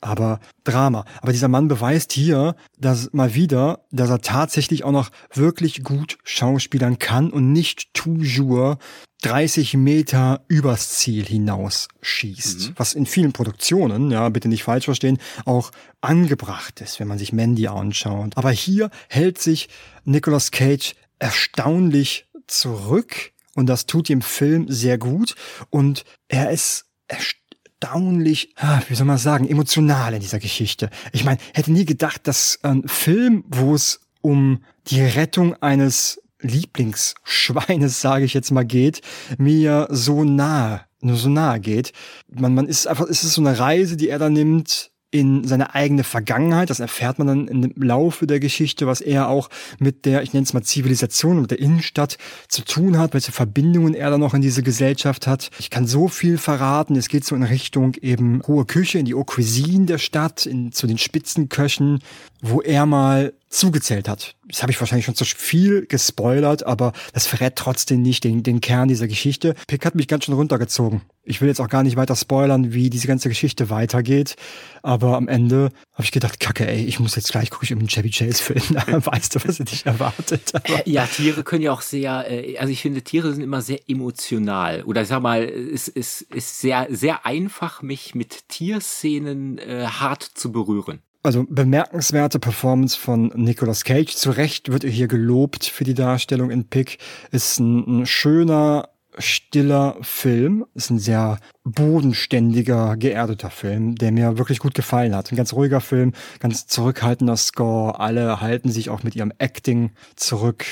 [0.00, 1.04] Aber Drama.
[1.20, 6.18] Aber dieser Mann beweist hier, dass mal wieder, dass er tatsächlich auch noch wirklich gut
[6.24, 8.78] schauspielern kann und nicht toujours
[9.22, 12.70] 30 Meter übers Ziel hinaus schießt.
[12.70, 12.72] Mhm.
[12.76, 17.32] Was in vielen Produktionen, ja, bitte nicht falsch verstehen, auch angebracht ist, wenn man sich
[17.32, 18.36] Mandy anschaut.
[18.36, 19.68] Aber hier hält sich
[20.04, 25.36] Nicolas Cage erstaunlich zurück und das tut dem Film sehr gut
[25.70, 28.54] und er ist erstaunlich,
[28.88, 30.90] wie soll man sagen, emotional in dieser Geschichte.
[31.12, 38.00] Ich meine, hätte nie gedacht, dass ein Film, wo es um die Rettung eines Lieblingsschweines,
[38.00, 39.00] sage ich jetzt mal, geht,
[39.38, 41.92] mir so nahe, nur so nahe geht.
[42.28, 45.74] Man, man ist einfach, es ist so eine Reise, die er da nimmt, in seine
[45.74, 46.70] eigene Vergangenheit.
[46.70, 49.48] Das erfährt man dann im Laufe der Geschichte, was er auch
[49.78, 53.94] mit der, ich nenne es mal Zivilisation, mit der Innenstadt zu tun hat, welche Verbindungen
[53.94, 55.50] er da noch in diese Gesellschaft hat.
[55.58, 56.96] Ich kann so viel verraten.
[56.96, 60.72] Es geht so in Richtung eben hohe Küche, in die Haute Cuisine der Stadt, in,
[60.72, 62.00] zu den Spitzenköchen,
[62.40, 64.34] wo er mal zugezählt hat.
[64.48, 68.60] Das habe ich wahrscheinlich schon zu viel gespoilert, aber das verrät trotzdem nicht den, den
[68.60, 69.54] Kern dieser Geschichte.
[69.66, 71.02] Pick hat mich ganz schön runtergezogen.
[71.24, 74.34] Ich will jetzt auch gar nicht weiter spoilern, wie diese ganze Geschichte weitergeht,
[74.82, 77.86] aber am Ende habe ich gedacht, kacke, ey, ich muss jetzt gleich gucke ich einen
[77.86, 78.60] Chevy Chase Film,
[79.04, 80.50] weißt du, was dich erwartet.
[80.54, 83.78] Aber ja, Tiere können ja auch sehr, äh, also ich finde, Tiere sind immer sehr
[83.88, 90.22] emotional oder sag mal, es ist, ist sehr, sehr einfach, mich mit Tierszenen äh, hart
[90.22, 94.14] zu berühren also bemerkenswerte Performance von Nicolas Cage.
[94.14, 96.98] Zu Recht wird er hier gelobt für die Darstellung in Pick.
[97.30, 100.66] Ist ein, ein schöner, stiller Film.
[100.74, 105.30] Ist ein sehr bodenständiger, geerdeter Film, der mir wirklich gut gefallen hat.
[105.30, 108.00] Ein ganz ruhiger Film, ganz zurückhaltender Score.
[108.00, 110.64] Alle halten sich auch mit ihrem Acting zurück.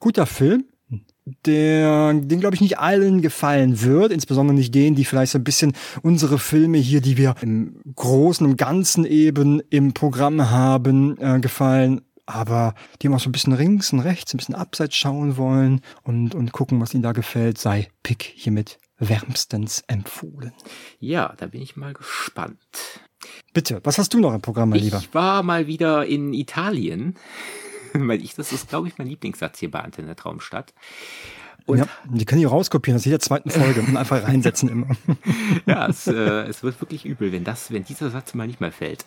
[0.00, 0.64] Guter Film,
[1.44, 5.44] der, den glaube ich nicht allen gefallen wird, insbesondere nicht denen, die vielleicht so ein
[5.44, 11.40] bisschen unsere Filme hier, die wir im Großen und Ganzen eben im Programm haben, äh,
[11.40, 12.02] gefallen.
[12.28, 16.34] Aber die auch so ein bisschen links und rechts, ein bisschen abseits schauen wollen und,
[16.34, 20.52] und gucken, was ihnen da gefällt, sei Pick hiermit wärmstens empfohlen.
[20.98, 22.58] Ja, da bin ich mal gespannt.
[23.52, 24.98] Bitte, was hast du noch im Programm, mein ich Lieber?
[24.98, 27.14] Ich war mal wieder in Italien
[28.08, 30.72] weil ich, das ist, glaube ich, mein Lieblingssatz hier bei Antenne Traumstadt.
[31.66, 34.96] Und ja, die können die rauskopieren aus jeder zweiten Folge und einfach reinsetzen immer.
[35.66, 38.70] ja, es, äh, es wird wirklich übel, wenn das, wenn dieser Satz mal nicht mehr
[38.70, 39.04] fällt.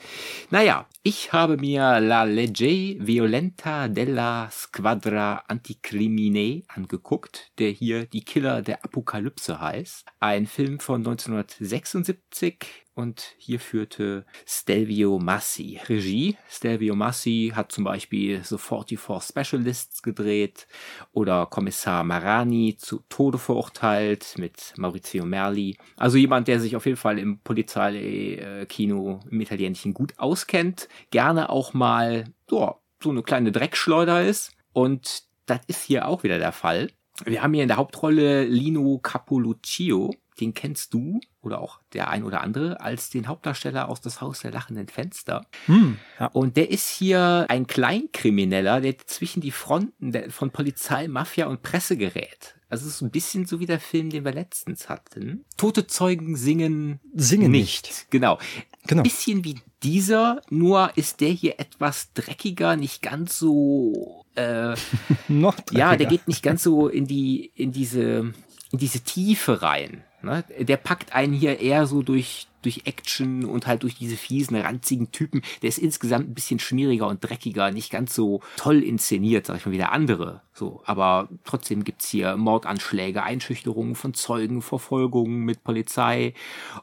[0.52, 8.62] Naja, ich habe mir La Legge Violenta della Squadra Anticrimine angeguckt, der hier Die Killer
[8.62, 10.06] der Apokalypse heißt.
[10.20, 12.66] Ein Film von 1976
[13.00, 16.36] und hier führte Stelvio Massi Regie.
[16.50, 20.68] Stelvio Massi hat zum Beispiel The 44 Specialists gedreht
[21.14, 25.78] oder Kommissar Marani zu Tode verurteilt mit Maurizio Merli.
[25.96, 31.74] Also jemand, der sich auf jeden Fall im Polizeikino im Italienischen gut auskennt, gerne auch
[31.74, 36.92] mal so, so eine kleine Dreckschleuder ist und das ist hier auch wieder der Fall.
[37.24, 42.24] Wir haben hier in der Hauptrolle Lino Capoluccio, den kennst du oder auch der ein
[42.24, 45.46] oder andere als den Hauptdarsteller aus Das Haus der lachenden Fenster.
[45.66, 46.28] Hm, ja.
[46.28, 51.98] Und der ist hier ein Kleinkrimineller, der zwischen die Fronten von Polizei, Mafia und Presse
[51.98, 52.56] gerät.
[52.70, 55.44] Also es ist ein bisschen so wie der Film, den wir letztens hatten.
[55.58, 57.88] Tote Zeugen singen, singen nicht.
[57.88, 58.12] nicht.
[58.12, 58.38] Genau.
[58.86, 59.00] genau.
[59.00, 64.76] Ein bisschen wie dieser, nur ist der hier etwas dreckiger, nicht ganz so äh,
[65.28, 65.80] noch dreckiger.
[65.80, 68.34] Ja, der geht nicht ganz so in die in diese
[68.72, 70.04] in diese Tiefe rein.
[70.22, 70.44] Ne?
[70.60, 75.12] Der packt einen hier eher so durch, durch Action und halt durch diese fiesen, ranzigen
[75.12, 75.42] Typen.
[75.62, 79.66] Der ist insgesamt ein bisschen schmieriger und dreckiger, nicht ganz so toll inszeniert, sag ich
[79.66, 80.42] mal, wie der andere.
[80.54, 86.34] So, aber trotzdem gibt's hier Mordanschläge, Einschüchterungen von Zeugen, Verfolgungen mit Polizei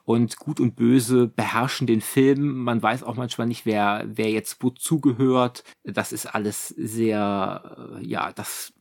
[0.05, 2.65] und Gut und Böse beherrschen den Film.
[2.65, 5.63] Man weiß auch manchmal nicht, wer, wer jetzt wozu gehört.
[5.85, 8.73] Das ist alles sehr, äh, ja, das,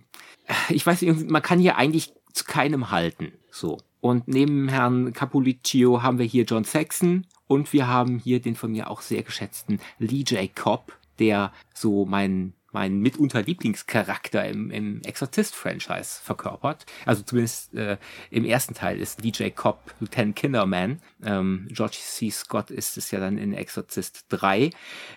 [0.69, 3.33] ich weiß nicht, man kann hier eigentlich zu keinem halten.
[3.51, 3.77] So.
[4.05, 8.71] Und neben Herrn Capuliccio haben wir hier John Saxon und wir haben hier den von
[8.71, 10.55] mir auch sehr geschätzten Lee J.
[10.55, 16.85] Cobb, der so mein mein mitunter Lieblingscharakter im, im Exorzist-Franchise verkörpert.
[17.07, 17.97] Also zumindest äh,
[18.29, 21.01] im ersten Teil ist DJ Cobb Lieutenant Kinderman.
[21.23, 22.29] Ähm, George C.
[22.29, 24.69] Scott ist es ja dann in Exorzist 3.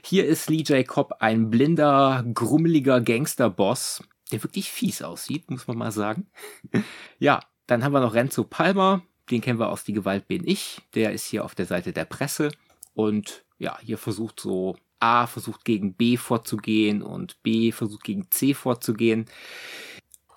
[0.02, 0.86] Hier ist Lee J.
[0.86, 6.26] Cobb ein blinder, grummeliger Gangsterboss, der wirklich fies aussieht, muss man mal sagen.
[7.18, 10.80] ja, dann haben wir noch Renzo Palmer, den kennen wir aus Die Gewalt bin ich.
[10.94, 12.50] Der ist hier auf der Seite der Presse
[12.94, 18.54] und ja, hier versucht so A versucht gegen B vorzugehen und B versucht gegen C
[18.54, 19.26] vorzugehen.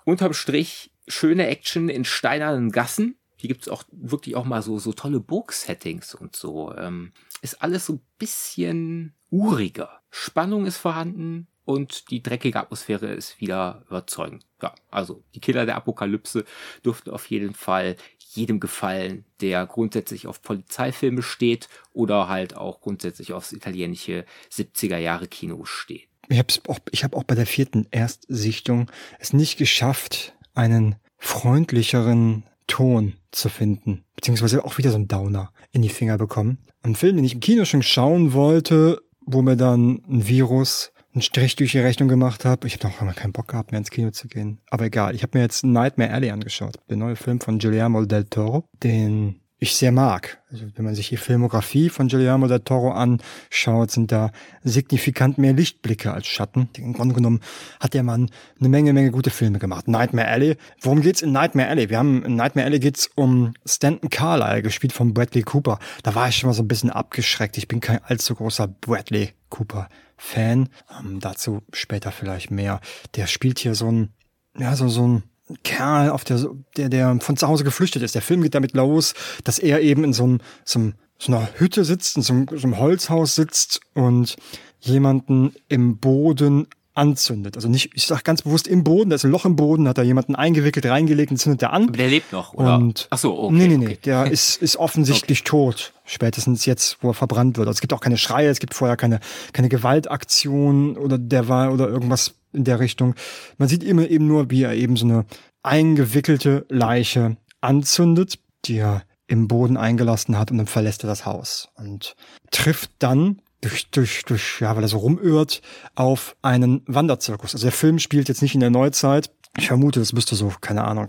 [0.04, 3.15] Unterm Strich schöne Action in steinernen Gassen.
[3.38, 6.76] Hier gibt's auch wirklich auch mal so, so tolle Burg-Settings und so.
[6.76, 10.02] Ähm, ist alles so ein bisschen uriger.
[10.12, 14.45] Spannung ist vorhanden, und die dreckige Atmosphäre ist wieder überzeugend.
[14.62, 16.45] Ja, also die Killer der Apokalypse
[16.84, 17.95] dürften auf jeden Fall
[18.34, 25.28] jedem gefallen, der grundsätzlich auf Polizeifilme steht oder halt auch grundsätzlich aufs italienische 70er Jahre
[25.28, 26.08] Kino steht.
[26.30, 32.43] Ich habe auch, ich hab auch bei der vierten Erstsichtung es nicht geschafft, einen freundlicheren
[32.67, 36.58] Ton zu finden, beziehungsweise auch wieder so einen Downer in die Finger bekommen.
[36.84, 41.21] Ein Film, den ich im Kino schon schauen wollte, wo mir dann ein Virus einen
[41.21, 42.67] Strich durch die Rechnung gemacht habe.
[42.67, 44.60] Ich habe noch einmal keinen Bock gehabt, mehr ins Kino zu gehen.
[44.69, 46.78] Aber egal, ich habe mir jetzt Nightmare Alley angeschaut.
[46.89, 50.41] Der neue Film von Guillermo del Toro, den ich sehr mag.
[50.52, 54.32] Also wenn man sich die Filmografie von Guillermo del Toro anschaut, sind da
[54.63, 56.67] signifikant mehr Lichtblicke als Schatten.
[56.78, 57.41] Im Grunde genommen
[57.80, 59.88] hat der Mann eine Menge, Menge gute Filme gemacht.
[59.88, 60.58] Nightmare Alley.
[60.82, 61.91] Worum geht's in Nightmare Alley?
[61.91, 65.78] Wir haben in Nightmare Alley geht's um Stanton Carlyle, gespielt von Bradley Cooper.
[66.02, 67.56] Da war ich schon mal so ein bisschen abgeschreckt.
[67.60, 69.89] Ich bin kein allzu großer Bradley Cooper
[70.24, 70.70] Fan.
[71.00, 72.80] Ähm, dazu später vielleicht mehr.
[73.16, 74.14] Der spielt hier so ein,
[74.56, 75.24] ja, so, so ein
[75.64, 78.14] Kerl, auf der, der, der von zu Hause geflüchtet ist.
[78.14, 81.50] Der Film geht damit los, dass er eben in so, einem, so, einem, so einer
[81.56, 84.36] Hütte sitzt, in so einem, so einem Holzhaus sitzt und
[84.80, 87.56] jemanden im Boden anzündet.
[87.56, 89.97] Also nicht, ich sag ganz bewusst im Boden, da ist ein Loch im Boden, hat
[89.97, 91.84] da jemanden eingewickelt, reingelegt und zündet er an.
[91.84, 92.75] Aber der lebt noch, oder?
[92.75, 93.56] Und Ach so, okay.
[93.56, 93.99] Nee, nee, nee, okay.
[94.06, 95.93] der ist, ist offensichtlich tot.
[96.04, 97.67] Spätestens jetzt, wo er verbrannt wird.
[97.67, 99.19] Also es gibt auch keine Schreie, es gibt vorher keine,
[99.54, 103.15] keine Gewaltaktion oder der war oder irgendwas in der Richtung.
[103.58, 105.25] Man sieht immer eben nur, wie er eben so eine
[105.63, 111.69] eingewickelte Leiche anzündet, die er im Boden eingelassen hat und dann verlässt er das Haus
[111.75, 112.15] und
[112.51, 115.62] trifft dann durch, durch, durch, ja, weil er so rumirrt,
[115.95, 117.54] auf einen Wanderzirkus.
[117.54, 119.32] Also der Film spielt jetzt nicht in der Neuzeit.
[119.58, 121.08] Ich vermute, das müsste so, keine Ahnung,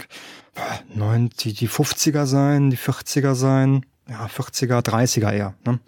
[0.95, 5.55] neun, die, die 50er sein, die 40er sein, ja, 40er, 30er eher.
[5.65, 5.81] Ne?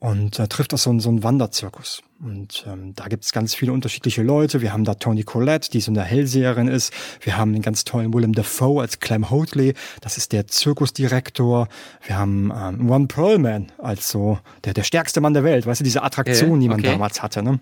[0.00, 2.02] Und äh, trifft auch so, einen- so einen Wanderzirkus.
[2.20, 4.60] Und ähm, da gibt's ganz viele unterschiedliche Leute.
[4.60, 6.92] Wir haben da Toni Collette, die so eine Hellseherin ist.
[7.20, 9.74] Wir haben den ganz tollen Willem Dafoe als Clem Hotley.
[10.00, 11.68] Das ist der Zirkusdirektor.
[12.06, 15.66] Wir haben ähm, Ron Perlman als so der, der stärkste Mann der Welt.
[15.66, 16.90] Weißt du, diese Attraktion, Ja, die man okay.
[16.92, 17.42] damals hatte.
[17.42, 17.58] Ne?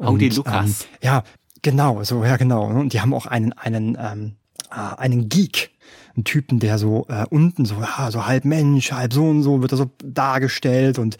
[0.00, 0.64] Audi Und, Lucas.
[0.66, 1.22] Ähm, ja,
[1.62, 2.72] genau, so, ja, genau.
[2.72, 2.80] ne?
[2.80, 4.36] Und die haben auch einen, einen, ähm,
[4.70, 5.70] äh, einen Geek,
[6.18, 9.62] einen Typen, der so äh, unten so, ja, so halb Mensch, halb so und so,
[9.62, 11.16] wird er so dargestellt und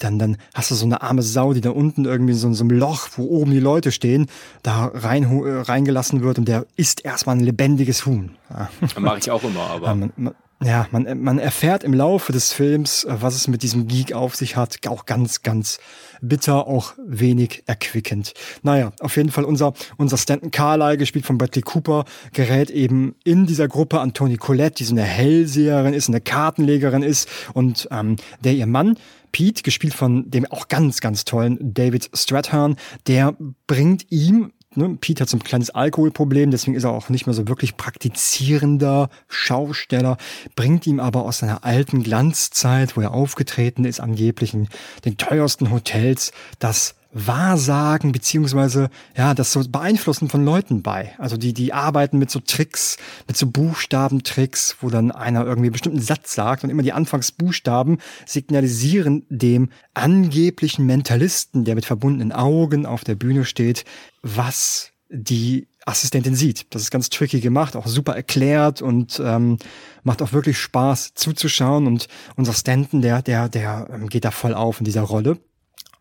[0.00, 2.64] dann, dann hast du so eine arme Sau, die da unten irgendwie so in so
[2.64, 4.26] einem Loch, wo oben die Leute stehen,
[4.62, 8.32] da rein, äh, reingelassen wird und der isst erstmal ein lebendiges Huhn.
[8.50, 8.68] Ja.
[8.98, 9.86] Mache ich auch immer, aber.
[9.86, 13.62] Ja, man, man, ja, man, man erfährt im Laufe des Films, äh, was es mit
[13.62, 15.78] diesem Geek auf sich hat, auch ganz, ganz
[16.20, 18.34] bitter, auch wenig erquickend.
[18.62, 23.46] Naja, auf jeden Fall unser, unser Stanton Carlyle, gespielt von Bradley Cooper, gerät eben in
[23.46, 28.16] dieser Gruppe an Toni Collette, die so eine Hellseherin ist, eine Kartenlegerin ist und ähm,
[28.44, 28.96] der ihr Mann,
[29.32, 35.22] Pete, gespielt von dem auch ganz, ganz tollen David Strathern, der bringt ihm Ne, Pete
[35.22, 40.16] hat so ein kleines Alkoholproblem, deswegen ist er auch nicht mehr so wirklich praktizierender Schausteller,
[40.54, 44.68] bringt ihm aber aus seiner alten Glanzzeit, wo er aufgetreten ist, angeblich in
[45.04, 46.30] den teuersten Hotels,
[46.60, 51.12] das Wahrsagen beziehungsweise ja das so Beeinflussen von Leuten bei.
[51.18, 52.96] Also die die arbeiten mit so Tricks,
[53.26, 57.98] mit so Buchstabentricks, wo dann einer irgendwie einen bestimmten Satz sagt und immer die Anfangsbuchstaben
[58.26, 63.84] signalisieren dem angeblichen Mentalisten, der mit verbundenen Augen auf der Bühne steht,
[64.22, 66.72] was die Assistentin sieht.
[66.72, 69.58] Das ist ganz tricky gemacht, auch super erklärt und ähm,
[70.04, 71.86] macht auch wirklich Spaß zuzuschauen.
[71.86, 75.38] Und unser Stanton, der, der, der ähm, geht da voll auf in dieser Rolle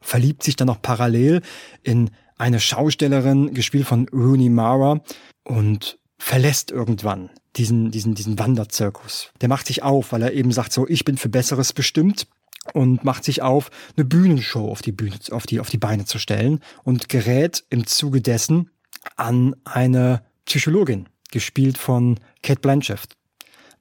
[0.02, 1.42] verliebt sich dann noch parallel
[1.84, 5.02] in eine Schaustellerin, gespielt von Rooney Mara,
[5.44, 9.32] und verlässt irgendwann diesen, diesen, diesen Wanderzirkus.
[9.42, 12.28] Der macht sich auf, weil er eben sagt so, ich bin für Besseres bestimmt
[12.74, 16.20] und macht sich auf, eine Bühnenshow auf die Bühne, auf die, auf die Beine zu
[16.20, 18.70] stellen und gerät im Zuge dessen
[19.16, 23.16] an eine Psychologin, gespielt von Kate Blanchett.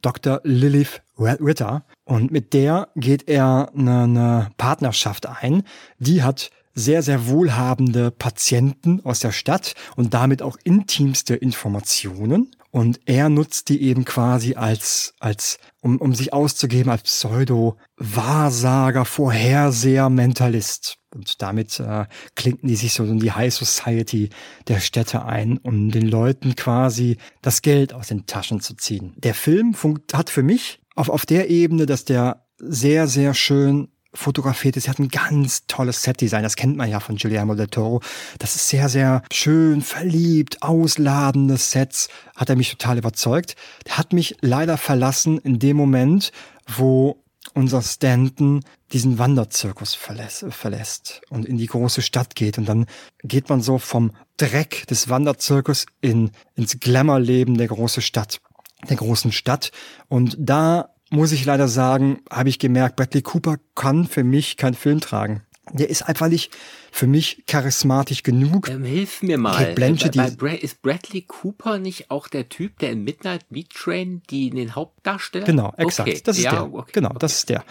[0.00, 0.40] Dr.
[0.44, 1.85] Lilith Ritter.
[2.04, 5.62] Und mit der geht er eine, eine Partnerschaft ein.
[5.98, 12.54] Die hat sehr, sehr wohlhabende Patienten aus der Stadt und damit auch intimste Informationen.
[12.70, 20.11] Und er nutzt die eben quasi als, als, um, um sich auszugeben als Pseudo-Wahrsager, Vorherseher,
[20.11, 20.98] Mentalist.
[21.14, 22.04] Und damit äh,
[22.37, 24.28] klinken die sich so in die High Society
[24.68, 29.14] der Städte ein, um den Leuten quasi das Geld aus den Taschen zu ziehen.
[29.16, 29.74] Der Film
[30.12, 34.87] hat für mich auf, auf der Ebene, dass der sehr, sehr schön fotografiert ist.
[34.87, 36.42] Er hat ein ganz tolles Setdesign.
[36.42, 38.00] Das kennt man ja von Guillermo del Toro.
[38.38, 42.08] Das ist sehr, sehr schön, verliebt, ausladende Sets.
[42.34, 43.54] Hat er mich total überzeugt.
[43.87, 46.32] Der hat mich leider verlassen in dem Moment,
[46.66, 47.22] wo
[47.54, 52.58] unser Stanton diesen Wanderzirkus verlässt, verlässt und in die große Stadt geht.
[52.58, 52.87] Und dann
[53.22, 58.40] geht man so vom Dreck des Wanderzirkus in, ins Glamourleben der großen Stadt,
[58.89, 59.70] der großen Stadt.
[60.09, 64.74] Und da muss ich leider sagen, habe ich gemerkt, Bradley Cooper kann für mich keinen
[64.74, 65.43] Film tragen.
[65.72, 66.51] Der ist einfach nicht
[66.91, 68.70] für mich charismatisch genug.
[68.70, 69.55] Ähm, hilf mir mal.
[69.55, 73.68] Kate Blanchett, Bei- bei ist Bradley Cooper nicht auch der Typ, der in Midnight Meat
[73.74, 75.45] Train die den Hauptdarsteller?
[75.45, 76.09] Genau, exakt.
[76.09, 76.20] Okay.
[76.24, 76.72] Das ist ja, der.
[76.72, 76.91] Okay.
[76.95, 77.64] Genau, das ist der.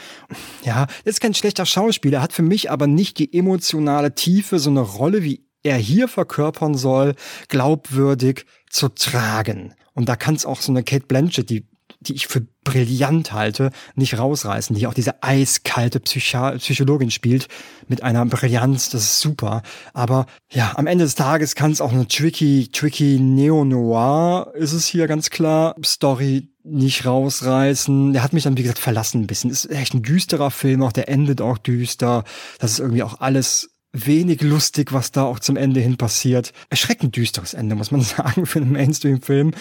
[0.64, 4.70] Ja, das ist kein schlechter Schauspieler, hat für mich aber nicht die emotionale Tiefe, so
[4.70, 7.16] eine Rolle wie er hier verkörpern soll,
[7.50, 9.74] glaubwürdig zu tragen.
[9.98, 11.66] Und da kann es auch so eine Kate Blanchett, die
[12.00, 17.48] die ich für brillant halte, nicht rausreißen, die auch diese eiskalte Psycha Psychologin spielt
[17.88, 19.64] mit einer Brillanz, das ist super.
[19.94, 24.86] Aber ja, am Ende des Tages kann es auch eine tricky, tricky Neo-Noir, ist es
[24.86, 28.14] hier ganz klar, Story nicht rausreißen.
[28.14, 29.50] Der hat mich dann, wie gesagt, verlassen ein bisschen.
[29.50, 32.26] Ist echt ein düsterer Film, auch der endet auch düster.
[32.60, 36.54] Das ist irgendwie auch alles wenig lustig, was da auch zum Ende hin passiert.
[36.70, 39.52] Erschreckend düsteres Ende, muss man sagen, für einen Mainstream-Film.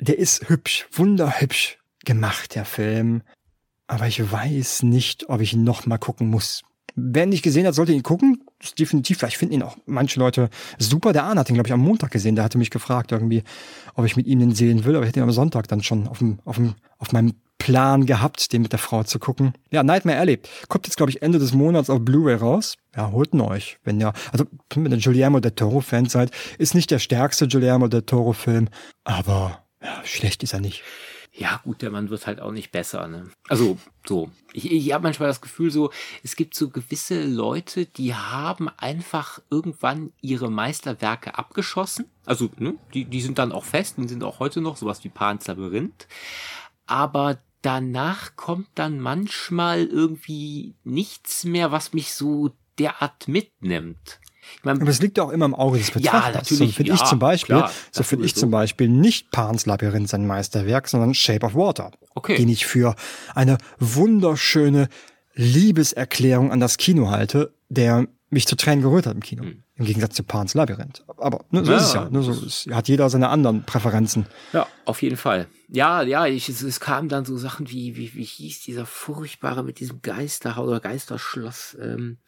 [0.00, 3.22] Der ist hübsch, wunderhübsch gemacht, der Film.
[3.86, 6.62] Aber ich weiß nicht, ob ich ihn noch mal gucken muss.
[6.96, 8.44] Wer ihn nicht gesehen hat, sollte ihn gucken.
[8.78, 11.12] Definitiv, vielleicht finden ihn auch manche Leute super.
[11.12, 12.36] Der Arne hat ihn, glaube ich, am Montag gesehen.
[12.36, 13.42] Der hatte mich gefragt irgendwie,
[13.94, 14.94] ob ich mit ihm den sehen will.
[14.94, 17.34] Aber ich hätte ihn am Sonntag dann schon auf, dem, auf, dem, auf meinem
[17.64, 19.54] Plan gehabt, den mit der Frau zu gucken.
[19.70, 20.38] Ja, Nightmare Alley.
[20.68, 22.76] Kommt jetzt, glaube ich, Ende des Monats auf Blu-ray raus.
[22.94, 23.78] Ja, holt ihn euch.
[23.84, 24.44] Wenn ihr, also,
[24.74, 28.68] wenn ihr Guillermo del Toro-Fan seid, ist nicht der stärkste Guillermo del Toro-Film,
[29.04, 30.82] aber ja, schlecht ist er nicht.
[31.32, 33.08] Ja, gut, der Mann wird halt auch nicht besser.
[33.08, 33.30] Ne?
[33.48, 35.90] Also so, ich, ich habe manchmal das Gefühl, so
[36.22, 42.04] es gibt so gewisse Leute, die haben einfach irgendwann ihre Meisterwerke abgeschossen.
[42.26, 45.08] Also ne, die, die sind dann auch fest und sind auch heute noch sowas wie
[45.08, 46.06] Pans Labyrinth.
[46.86, 54.20] Aber danach kommt dann manchmal irgendwie nichts mehr, was mich so derart mitnimmt.
[54.56, 56.22] Ich mein, Aber es liegt ja auch immer im Auge des Betrachters.
[56.22, 56.72] Ja, natürlich.
[56.72, 60.10] So finde ja, ich zum Beispiel, klar, so finde ich zum Beispiel nicht Pans Labyrinth
[60.10, 61.92] sein Meisterwerk, sondern Shape of Water.
[62.14, 62.36] Okay.
[62.36, 62.94] Den ich für
[63.34, 64.88] eine wunderschöne
[65.34, 69.44] Liebeserklärung an das Kino halte, der mich zu Tränen gerührt hat im Kino.
[69.44, 69.62] Hm.
[69.76, 71.04] Im Gegensatz zu Pans Labyrinth.
[71.18, 72.08] Aber ne, so ja, ist es ja.
[72.08, 74.26] Ne, so ist, hat jeder seine anderen Präferenzen.
[74.52, 75.46] Ja, auf jeden Fall.
[75.68, 79.64] Ja, ja, ich, es, es kamen dann so Sachen wie, wie, wie hieß dieser furchtbare
[79.64, 81.76] mit diesem Geisterhaus oder Geisterschloss.
[81.80, 82.18] Ähm,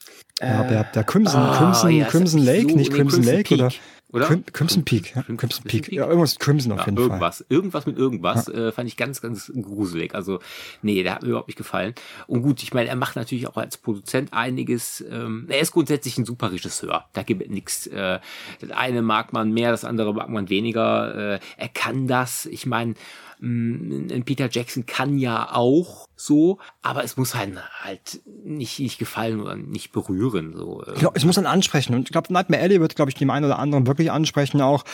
[0.40, 3.58] ja, der, der Crimson, oh, Crimson, ja, Crimson Lake, so, nicht Crimson, Crimson Lake, Peak.
[3.60, 3.72] oder?
[4.16, 4.26] Oder?
[4.26, 5.22] Crim Crimson Peak, ja.
[5.22, 5.92] Crimson, Crimson Peak.
[5.92, 7.38] Ja, irgendwas Crimson auf ja, jeden irgendwas.
[7.38, 7.46] Fall.
[7.50, 8.68] Irgendwas mit irgendwas ja.
[8.68, 10.14] äh, fand ich ganz, ganz gruselig.
[10.14, 10.40] Also,
[10.82, 11.94] nee, der hat mir überhaupt nicht gefallen.
[12.26, 15.04] Und gut, ich meine, er macht natürlich auch als Produzent einiges.
[15.10, 17.04] Ähm, er ist grundsätzlich ein super Regisseur.
[17.12, 17.86] Da gibt es nichts.
[17.86, 18.20] Äh,
[18.60, 21.34] das eine mag man mehr, das andere mag man weniger.
[21.34, 22.46] Äh, er kann das.
[22.46, 22.94] Ich meine,
[23.40, 29.40] ein Peter Jackson kann ja auch so, aber es muss halt, halt nicht, nicht gefallen
[29.40, 30.54] oder nicht berühren.
[30.56, 30.82] So.
[30.96, 31.94] Genau, es muss dann ansprechen.
[31.94, 34.84] Und ich glaube, Nightmare Alley wird, glaube ich, dem einen oder anderen wirklich ansprechen auch.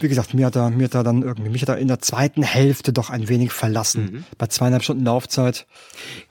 [0.00, 2.00] Wie gesagt, mir hat er, mir hat er dann irgendwie, mich hat er in der
[2.00, 4.04] zweiten Hälfte doch ein wenig verlassen.
[4.04, 4.24] Mhm.
[4.36, 5.68] Bei zweieinhalb Stunden Laufzeit.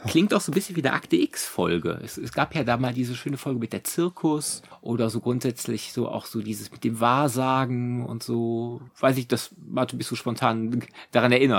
[0.05, 2.01] Klingt auch so ein bisschen wie der Akte X-Folge.
[2.03, 5.93] Es, es gab ja da mal diese schöne Folge mit der Zirkus oder so grundsätzlich
[5.93, 8.81] so auch so dieses mit dem Wahrsagen und so.
[8.99, 11.52] Weiß ich, das war du bist so spontan daran erinnert.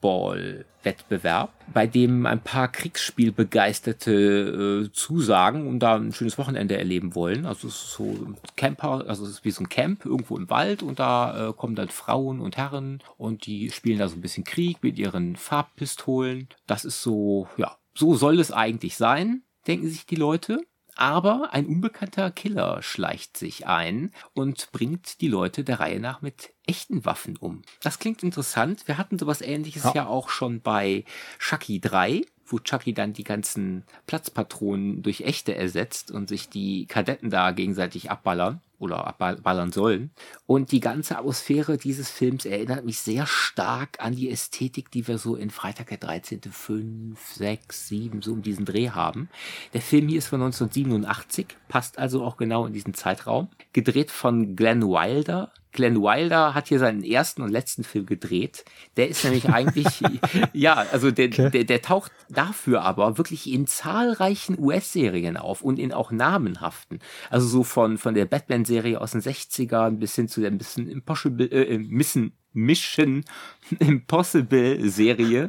[0.00, 7.46] Paintball-Wettbewerb, bei dem ein paar Kriegsspielbegeisterte äh, zusagen und da ein schönes Wochenende erleben wollen.
[7.46, 10.50] Also es ist so ein Camper, also es ist wie so ein Camp irgendwo im
[10.50, 14.22] Wald und da äh, kommen dann Frauen und Herren und die spielen da so ein
[14.22, 16.48] bisschen Krieg mit ihren Farbpistolen.
[16.66, 20.62] Das ist so, ja, so soll es eigentlich sein, denken sich die Leute
[20.96, 26.52] aber ein unbekannter Killer schleicht sich ein und bringt die Leute der Reihe nach mit
[26.66, 27.62] echten Waffen um.
[27.82, 28.86] Das klingt interessant.
[28.86, 31.04] Wir hatten sowas ähnliches ja, ja auch schon bei
[31.38, 37.30] Chucky 3 wo Chucky dann die ganzen Platzpatronen durch echte ersetzt und sich die Kadetten
[37.30, 40.10] da gegenseitig abballern oder abballern sollen.
[40.46, 45.18] Und die ganze Atmosphäre dieses Films erinnert mich sehr stark an die Ästhetik, die wir
[45.18, 49.28] so in Freitag der 13., 5, 6, 7, so um diesen Dreh haben.
[49.74, 53.48] Der Film hier ist von 1987, passt also auch genau in diesen Zeitraum.
[53.74, 58.64] Gedreht von Glenn Wilder, Glenn Wilder hat hier seinen ersten und letzten Film gedreht.
[58.96, 60.02] Der ist nämlich eigentlich,
[60.52, 61.50] ja, also der, okay.
[61.50, 67.00] der, der taucht dafür aber wirklich in zahlreichen US-Serien auf und in auch namenhaften.
[67.28, 71.50] Also so von, von der Batman-Serie aus den 60ern bis hin zu der bisschen Impossible,
[71.50, 73.24] äh, Missen, Mission
[73.78, 75.48] Impossible Serie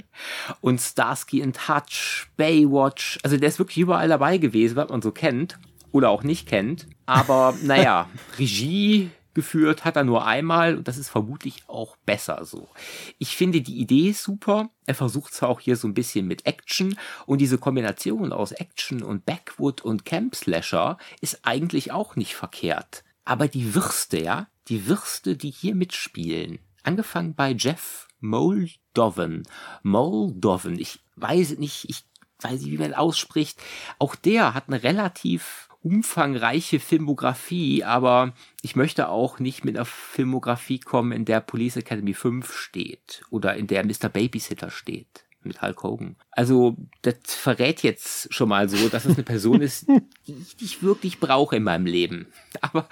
[0.61, 3.19] und Starsky and Hutch, Baywatch.
[3.24, 5.59] Also der ist wirklich überall dabei gewesen, was man so kennt
[5.91, 6.88] oder auch nicht kennt.
[7.05, 8.09] Aber naja,
[8.39, 12.70] Regie geführt hat er nur einmal und das ist vermutlich auch besser so.
[13.18, 14.70] Ich finde die Idee super.
[14.86, 19.04] Er versucht zwar auch hier so ein bisschen mit Action und diese Kombination aus Action
[19.04, 23.04] und Backwood und Camp Slasher ist eigentlich auch nicht verkehrt.
[23.24, 29.44] Aber die Würste, ja, die Würste, die hier mitspielen, angefangen bei Jeff Moldovan,
[29.84, 32.04] Moldovan, ich weiß nicht, ich
[32.40, 33.62] weiß nicht, wie man ausspricht,
[34.00, 40.80] auch der hat eine relativ umfangreiche Filmografie, aber ich möchte auch nicht mit einer Filmografie
[40.80, 44.10] kommen, in der Police Academy 5 steht oder in der Mr.
[44.10, 46.16] Babysitter steht mit Hulk Hogan.
[46.32, 49.88] Also das verrät jetzt schon mal so, dass es eine Person ist,
[50.28, 52.28] die ich wirklich brauche in meinem Leben.
[52.62, 52.88] Aber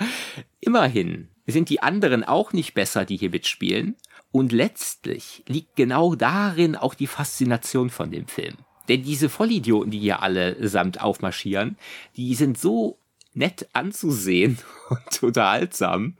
[0.59, 3.95] immerhin sind die anderen auch nicht besser, die hier mitspielen.
[4.31, 8.57] Und letztlich liegt genau darin auch die Faszination von dem Film.
[8.89, 11.77] Denn diese Vollidioten, die hier alle samt aufmarschieren,
[12.17, 12.97] die sind so
[13.33, 14.57] nett anzusehen
[14.89, 16.17] und unterhaltsam,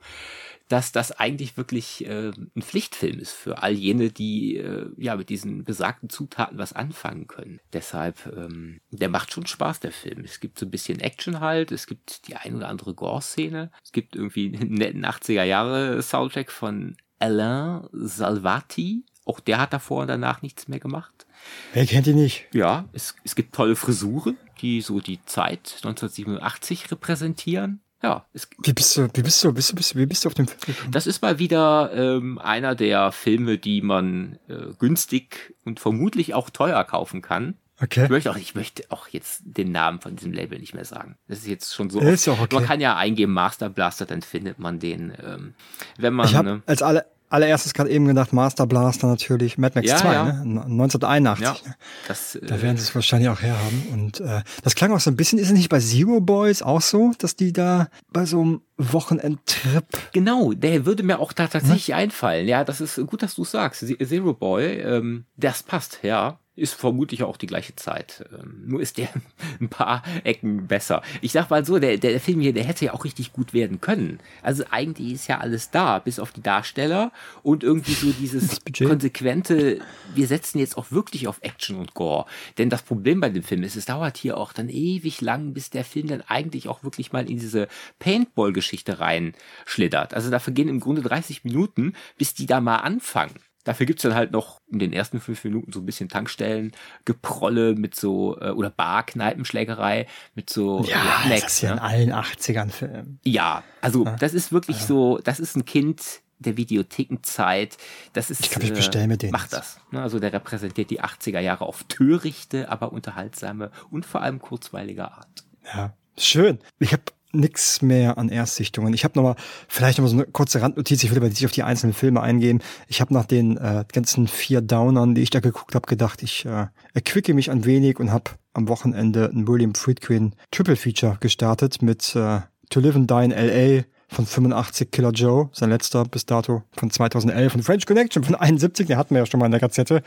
[0.70, 5.30] dass das eigentlich wirklich äh, ein Pflichtfilm ist für all jene, die äh, ja mit
[5.30, 7.60] diesen besagten Zutaten was anfangen können.
[7.74, 10.24] Deshalb, ähm, der macht schon Spaß, der Film.
[10.24, 13.92] Es gibt so ein bisschen Action halt, es gibt die ein oder andere Gore-Szene, es
[13.92, 19.04] gibt irgendwie einen netten 80er Jahre Soundtrack von Alain Salvati.
[19.26, 21.26] Auch der hat davor und danach nichts mehr gemacht.
[21.74, 22.48] Wer kennt ihn nicht?
[22.54, 27.82] Ja, es, es gibt tolle Frisuren, die so die Zeit 1987 repräsentieren.
[28.02, 30.30] Ja, es, wie bist du, wie bist du, bist du, bist du, wie bist du
[30.30, 30.92] auf dem Film gekommen?
[30.92, 36.50] Das ist mal wieder ähm, einer der Filme, die man äh, günstig und vermutlich auch
[36.50, 37.56] teuer kaufen kann.
[37.82, 38.06] Okay.
[38.06, 41.18] Ich möchte auch, ich möchte auch jetzt den Namen von diesem Label nicht mehr sagen.
[41.28, 42.00] Das ist jetzt schon so.
[42.00, 42.56] Ist auch okay.
[42.56, 45.14] Man kann ja eingeben Master Blaster, dann findet man den.
[45.22, 45.54] Ähm,
[45.98, 46.28] wenn man.
[46.28, 49.98] Ich hab, ne, als alle allererstes gerade eben gedacht, Master Blaster natürlich, Mad Max ja,
[49.98, 50.24] 2, ja.
[50.24, 50.64] Ne?
[50.64, 51.46] 1981.
[51.46, 51.76] Ja, ne?
[52.08, 53.88] das, äh, da werden sie es wahrscheinlich auch herhaben.
[53.94, 56.82] Und äh, das klang auch so ein bisschen, ist es nicht bei Zero Boys auch
[56.82, 59.86] so, dass die da bei so einem Wochenendtrip.
[60.14, 61.96] Genau, der würde mir auch da tatsächlich hm?
[61.96, 62.48] einfallen.
[62.48, 63.86] Ja, das ist gut, dass du sagst.
[63.88, 68.26] Zero Boy, ähm, das passt, ja ist vermutlich auch die gleiche Zeit.
[68.32, 69.10] Ähm, nur ist der
[69.60, 71.02] ein paar Ecken besser.
[71.22, 73.82] Ich sag mal so, der, der Film hier, der hätte ja auch richtig gut werden
[73.82, 74.20] können.
[74.42, 77.12] Also eigentlich ist ja alles da, bis auf die Darsteller
[77.44, 79.80] und irgendwie so dieses konsequente,
[80.14, 82.26] wir setzen jetzt auch wirklich auf Action und Gore.
[82.58, 85.70] Denn das Problem bei dem Film ist, es dauert hier auch dann ewig lang, bis
[85.70, 87.68] der Film dann eigentlich auch wirklich mal in diese
[88.00, 90.14] Paintball-Geschichte reinschlittert.
[90.14, 93.34] Also dafür gehen im Grunde 30 Minuten, bis die da mal anfangen.
[93.70, 96.72] Dafür gibt's dann halt noch in den ersten fünf Minuten so ein bisschen Tankstellen,
[97.06, 101.76] Geprolle mit so, äh, oder Bar-Kneipenschlägerei mit so ja, Rednecks, das ist ja ne?
[101.76, 103.20] in allen 80ern Filmen.
[103.24, 104.16] Ja, also ja.
[104.16, 104.88] das ist wirklich ja.
[104.88, 107.78] so, das ist ein Kind der Videothekenzeit.
[108.14, 109.30] Das ist, ich glaube, ich bestelle mir den.
[109.30, 109.80] Macht das.
[109.92, 110.02] Ne?
[110.02, 115.44] Also der repräsentiert die 80er Jahre auf törichte, aber unterhaltsame und vor allem kurzweilige Art.
[115.64, 116.58] Ja, schön.
[116.80, 118.94] Ich habe nix mehr an Erstsichtungen.
[118.94, 119.36] Ich habe noch mal
[119.68, 121.04] vielleicht noch mal so eine kurze Randnotiz.
[121.04, 122.62] Ich will aber nicht auf die einzelnen Filme eingehen.
[122.88, 126.46] Ich habe nach den äh, ganzen vier Downern, die ich da geguckt habe, gedacht, ich
[126.46, 131.82] äh, erquicke mich ein wenig und habe am Wochenende ein William Friedkin Triple Feature gestartet
[131.82, 133.84] mit äh, To Live and Die in L.A.
[134.08, 138.88] von 85 Killer Joe, sein letzter bis dato von 2011 und French Connection von 71,
[138.88, 140.02] den hatten wir ja schon mal in der Gazette.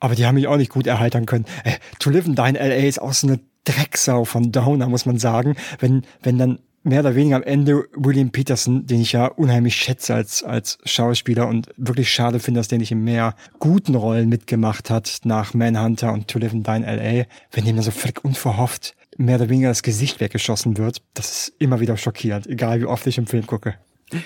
[0.00, 1.44] Aber die haben mich auch nicht gut erheitern können.
[1.64, 2.86] Äh, to Live and Die in L.A.
[2.86, 5.56] ist auch so eine Drecksau von Downer, muss man sagen.
[5.78, 10.14] Wenn, wenn dann mehr oder weniger am Ende William Peterson, den ich ja unheimlich schätze
[10.14, 14.90] als, als Schauspieler und wirklich schade finde, dass der nicht in mehr guten Rollen mitgemacht
[14.90, 18.24] hat nach Manhunter und To Live and Die in L.A., wenn dem dann so völlig
[18.24, 22.86] unverhofft mehr oder weniger das Gesicht weggeschossen wird, das ist immer wieder schockierend, egal wie
[22.86, 23.74] oft ich im Film gucke.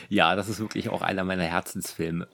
[0.09, 2.28] Ja, das ist wirklich auch einer meiner Herzensfilme.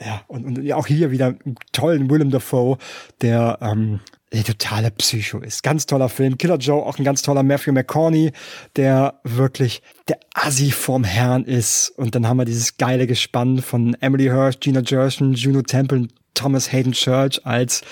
[0.00, 2.78] Ja, und, und ja, auch hier wieder einen tollen Willem Dafoe,
[3.20, 4.00] der ähm,
[4.32, 5.62] der totale Psycho ist.
[5.62, 6.38] Ganz toller Film.
[6.38, 8.32] Killer Joe, auch ein ganz toller Matthew McConaughey,
[8.76, 11.90] der wirklich der Assi vorm Herrn ist.
[11.96, 16.72] Und dann haben wir dieses geile Gespann von Emily Hirsch, Gina Gershon, Juno Temple Thomas
[16.72, 17.82] Hayden Church als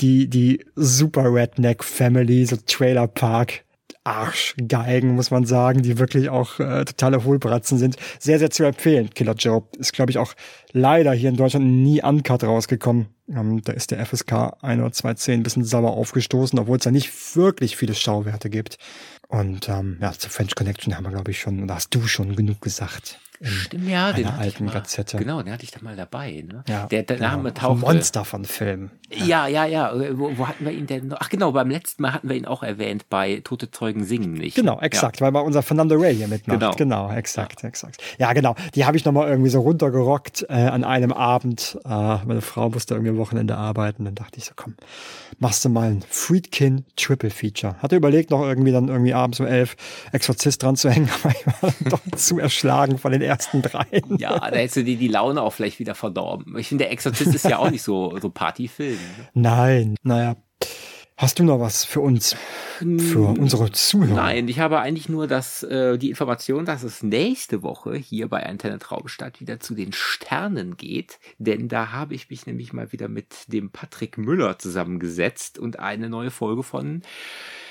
[0.00, 3.63] die, die Super Redneck Family, so Trailer Park.
[4.04, 7.96] Arschgeigen, muss man sagen, die wirklich auch äh, totale Hohlbratzen sind.
[8.18, 9.10] Sehr, sehr zu empfehlen.
[9.10, 10.34] Killer Joe ist, glaube ich, auch
[10.72, 13.06] leider hier in Deutschland nie uncut rausgekommen.
[13.28, 16.90] Ähm, da ist der FSK 1 oder 210 ein bisschen sauer aufgestoßen, obwohl es ja
[16.90, 18.76] nicht wirklich viele Schauwerte gibt.
[19.28, 22.36] Und ähm, ja, zur French Connection haben wir, glaube ich, schon, oder hast du schon
[22.36, 23.18] genug gesagt.
[23.44, 25.18] Stimmt, ja, den einer ich alten mal, Gazette.
[25.18, 26.44] Genau, den hatte ich da mal dabei.
[26.46, 26.64] Ne?
[26.68, 27.28] Ja, der, der genau.
[27.28, 27.80] Name Ein tauchte.
[27.80, 28.90] Monster von Film.
[29.12, 29.92] Ja, ja, ja.
[30.12, 31.18] Wo, wo hatten wir ihn denn noch?
[31.20, 34.56] Ach genau, beim letzten Mal hatten wir ihn auch erwähnt bei Tote Zeugen singen nicht.
[34.56, 36.58] Genau, exakt, weil mal unser Fernando Ray hier mitmacht.
[36.58, 36.72] Genau.
[36.72, 38.02] Genau, exakt, exakt.
[38.18, 38.54] Ja, genau.
[38.74, 41.78] Die habe ich nochmal irgendwie so runtergerockt äh, an einem Abend.
[41.84, 44.04] Äh, meine Frau musste irgendwie am Wochenende arbeiten.
[44.04, 44.74] Dann dachte ich so, komm,
[45.38, 47.76] machst du mal ein Friedkin Triple Feature.
[47.82, 49.76] Hatte überlegt, noch irgendwie dann irgendwie abends um elf
[50.12, 54.16] Exorzist dran zu hängen, aber ich war dann doch zu erschlagen von den ersten dreien.
[54.18, 56.56] Ja, da hättest du dir die Laune auch vielleicht wieder verdorben.
[56.58, 58.98] Ich finde, der Exorzist ist ja auch nicht so, so Partyfilm.
[58.98, 59.28] ne?
[59.34, 60.36] Nein, naja.
[61.16, 62.34] Hast du noch was für uns,
[62.80, 64.16] für unsere Zuhörer?
[64.16, 68.44] Nein, ich habe eigentlich nur das, äh, die Information, dass es nächste Woche hier bei
[68.44, 71.20] Antenne Traumstadt wieder zu den Sternen geht.
[71.38, 76.08] Denn da habe ich mich nämlich mal wieder mit dem Patrick Müller zusammengesetzt und eine
[76.08, 77.02] neue Folge von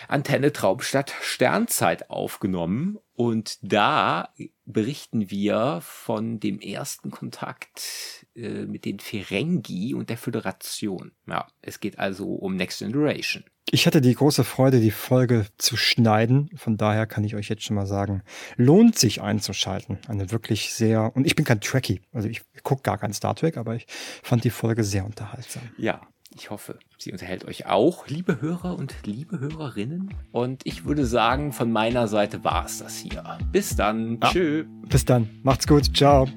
[0.08, 2.99] Antenne Traumstadt Sternzeit aufgenommen.
[3.16, 4.34] Und da
[4.66, 11.12] berichten wir von dem ersten Kontakt äh, mit den Ferengi und der Föderation.
[11.28, 13.43] Ja, es geht also um Next Generation.
[13.72, 16.49] Ich hatte die große Freude, die Folge zu schneiden.
[16.56, 18.22] Von daher kann ich euch jetzt schon mal sagen,
[18.56, 19.99] lohnt sich einzuschalten.
[20.08, 23.58] Eine wirklich sehr, und ich bin kein Trekkie, also ich gucke gar kein Star Trek,
[23.58, 23.88] aber ich
[24.22, 25.64] fand die Folge sehr unterhaltsam.
[25.78, 26.01] Ja,
[26.36, 30.14] ich hoffe, sie unterhält euch auch, liebe Hörer und liebe Hörerinnen.
[30.32, 33.38] Und ich würde sagen, von meiner Seite war es das hier.
[33.52, 34.20] Bis dann.
[34.22, 34.30] Ja.
[34.30, 34.66] Tschö.
[34.88, 36.28] Bis dann, macht's gut, ciao.